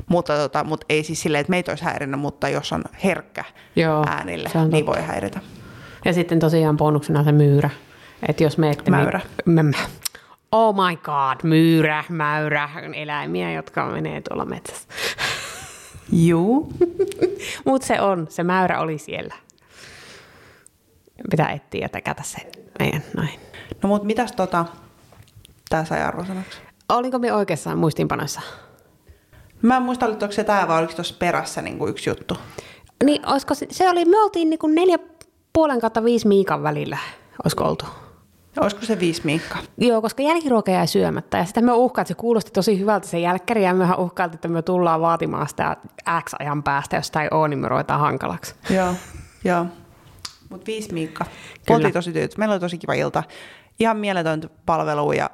[0.08, 3.44] Mutta, tota, mutta ei siis silleen, että meitä olisi häirinyt, mutta jos on herkkä
[3.76, 4.86] Joo, äänille, niin totta.
[4.86, 5.40] voi häiritä.
[6.04, 7.70] Ja sitten tosiaan bonuksena se myyrä.
[8.28, 8.90] Että jos me ette...
[8.90, 9.20] Mäyrä.
[9.44, 9.76] Me, me,
[10.52, 14.88] oh my god, myyrä, mäyrä, eläimiä, jotka menee tuolla metsässä.
[16.12, 16.72] Juu.
[17.66, 19.34] Mutta se on, se mäyrä oli siellä.
[21.30, 22.38] Pitää etsiä ja tekätä se
[22.78, 23.40] meidän noin.
[23.82, 24.64] No mutta mitäs tota,
[25.68, 26.58] tää sai arvosanaksi?
[26.88, 28.40] Olinko me oikeassa muistiinpanoissa?
[29.62, 32.36] Mä en muista, oliko se tää vai oliko tuossa perässä niin kuin yksi juttu?
[33.04, 34.98] Niin, olisiko se, se oli, me oltiin niin kuin neljä
[35.52, 36.98] puolen kautta viisi miikan välillä,
[37.44, 37.86] olisiko oltu?
[38.60, 39.58] Olisiko se viisi miikka?
[39.78, 41.38] Joo, koska jälkiruoka jäi syömättä.
[41.38, 44.48] Ja sitä me uhkaa, että se kuulosti tosi hyvältä se jälkkäri, ja mehän uhkailtiin, että
[44.48, 45.76] me tullaan vaatimaan sitä
[46.24, 48.54] X ajan päästä, jos sitä ei ole, niin me ruvetaan hankalaksi.
[48.70, 48.94] Joo,
[49.44, 49.66] joo.
[50.48, 51.24] Mutta viisi miikka.
[51.70, 52.38] Oltiin tosi tyytyväisiä.
[52.38, 53.22] Meillä oli tosi kiva ilta.
[53.80, 55.30] Ihan mieletöntä palvelua ja,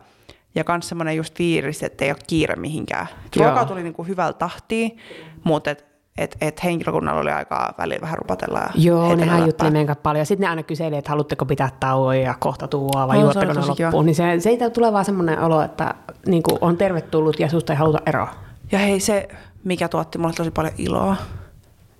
[0.54, 3.06] ja myös semmoinen just fiilis, että ei ole kiire mihinkään.
[3.36, 4.98] Ruoka tuli niinku hyvältä tahtiin,
[5.44, 8.58] mutta et että et henkilökunnalla oli aikaa välillä vähän rupatella.
[8.58, 10.26] Ja Joo, nehän jutteli meidän paljon.
[10.26, 13.66] Sitten ne aina kyseli, että haluatteko pitää tauoja ja kohta tuoa vai no, juotteko ne
[13.66, 14.06] loppuun.
[14.06, 15.94] Niin se, se tulee vaan semmoinen olo, että
[16.26, 18.34] niin on tervetullut ja susta ei haluta eroa.
[18.72, 19.28] Ja hei, se
[19.64, 21.16] mikä tuotti mulle tosi paljon iloa,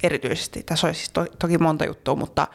[0.02, 2.48] erityisesti, tässä olisi siis to, toki monta juttua, mutta,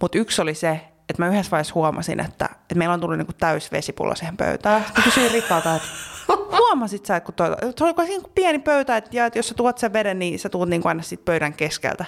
[0.00, 3.26] mutta yksi oli se, että mä yhdessä vaiheessa huomasin, että, että meillä on tullut niin
[3.38, 4.84] täys vesipullo siihen pöytään.
[4.96, 5.88] Mä kysyin Rikalta, että
[6.58, 9.78] huomasit sä, kun toi, se oli kuin pieni pöytä, että, ja, että jos sä tuot
[9.78, 12.04] sen veden, niin sä tuot niin kuin aina sit pöydän keskeltä.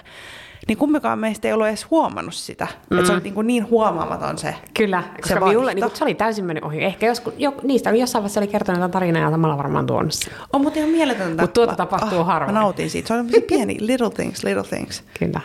[0.68, 2.66] Niin kummikaan meistä ei ollut edes huomannut sitä.
[2.90, 2.98] Mm.
[2.98, 6.14] Että se oli niin, kuin niin huomaamaton se Kyllä, koska se, minulle, niin se oli
[6.14, 6.84] täysin mennyt ohi.
[6.84, 10.32] Ehkä joskus, jo, niistä jossain vaiheessa oli kertonut jotain tarinaa ja samalla varmaan tuonut sen.
[10.52, 11.42] On, mutta ihan mieletöntä.
[11.42, 12.54] Mutta tuota tapahtuu oh, harvoin.
[12.54, 13.08] Mä nautin siitä.
[13.08, 15.04] Se oli pieni little things, little things.
[15.18, 15.40] Kyllä.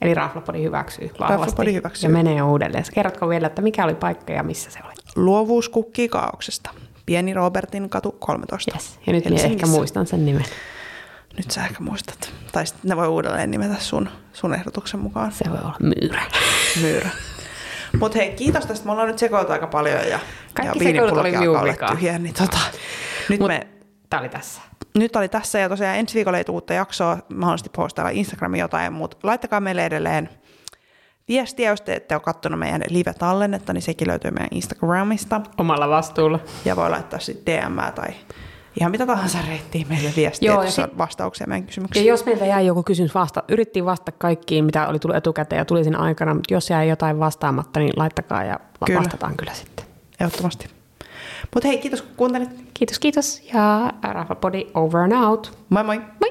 [0.00, 2.08] Eli Raflopodi hyväksyy vahvasti hyväksyy.
[2.08, 2.84] ja menee uudelleen.
[2.94, 4.92] Kerrotko vielä, että mikä oli paikka ja missä se oli?
[5.16, 6.70] Luovuus kukkii kaauksesta.
[7.06, 8.70] Pieni Robertin katu 13.
[8.74, 8.98] Yes.
[9.06, 10.44] Ja nyt minä ehkä muistan sen nimen.
[11.36, 12.32] Nyt sä ehkä muistat.
[12.52, 15.32] Tai sitten ne voi uudelleen nimetä sun, sun ehdotuksen mukaan.
[15.32, 16.22] Se voi olla myyrä.
[16.80, 17.10] Myyrä.
[18.00, 18.86] Mutta hei, kiitos tästä.
[18.86, 20.18] Me ollaan nyt sekoiltu aika paljon ja,
[20.54, 21.56] Kaikki ja sekoilut oli minun
[21.90, 22.58] tyhjä, niin tota,
[23.28, 23.66] nyt Mut, me...
[24.10, 27.70] Tää oli tässä nyt oli tässä ja tosiaan ensi viikolla ei tule uutta jaksoa, mahdollisesti
[27.76, 30.28] postailla Instagramiin jotain, mutta laittakaa meille edelleen
[31.28, 35.40] viestiä, jos te ette ole katsonut meidän live-tallennetta, niin sekin löytyy meidän Instagramista.
[35.58, 36.38] Omalla vastuulla.
[36.64, 38.08] Ja voi laittaa sitten DM tai
[38.80, 42.06] ihan mitä tahansa reittiin meille viestiä, Joo, jos on vastauksia meidän kysymyksiin.
[42.06, 45.64] Ja jos meiltä jäi joku kysymys vasta, yrittiin vastata kaikkiin, mitä oli tullut etukäteen ja
[45.64, 48.98] tuli siinä aikana, mutta jos jäi jotain vastaamatta, niin laittakaa ja kyllä.
[48.98, 49.86] vastataan kyllä sitten.
[50.20, 50.79] Ehdottomasti.
[51.54, 52.50] Mutta hei, kiitos kun kuuntelit.
[52.74, 53.42] Kiitos, kiitos.
[53.52, 55.58] Ja Rafa Body over and out.
[55.68, 56.00] Moi moi.
[56.20, 56.30] Moi.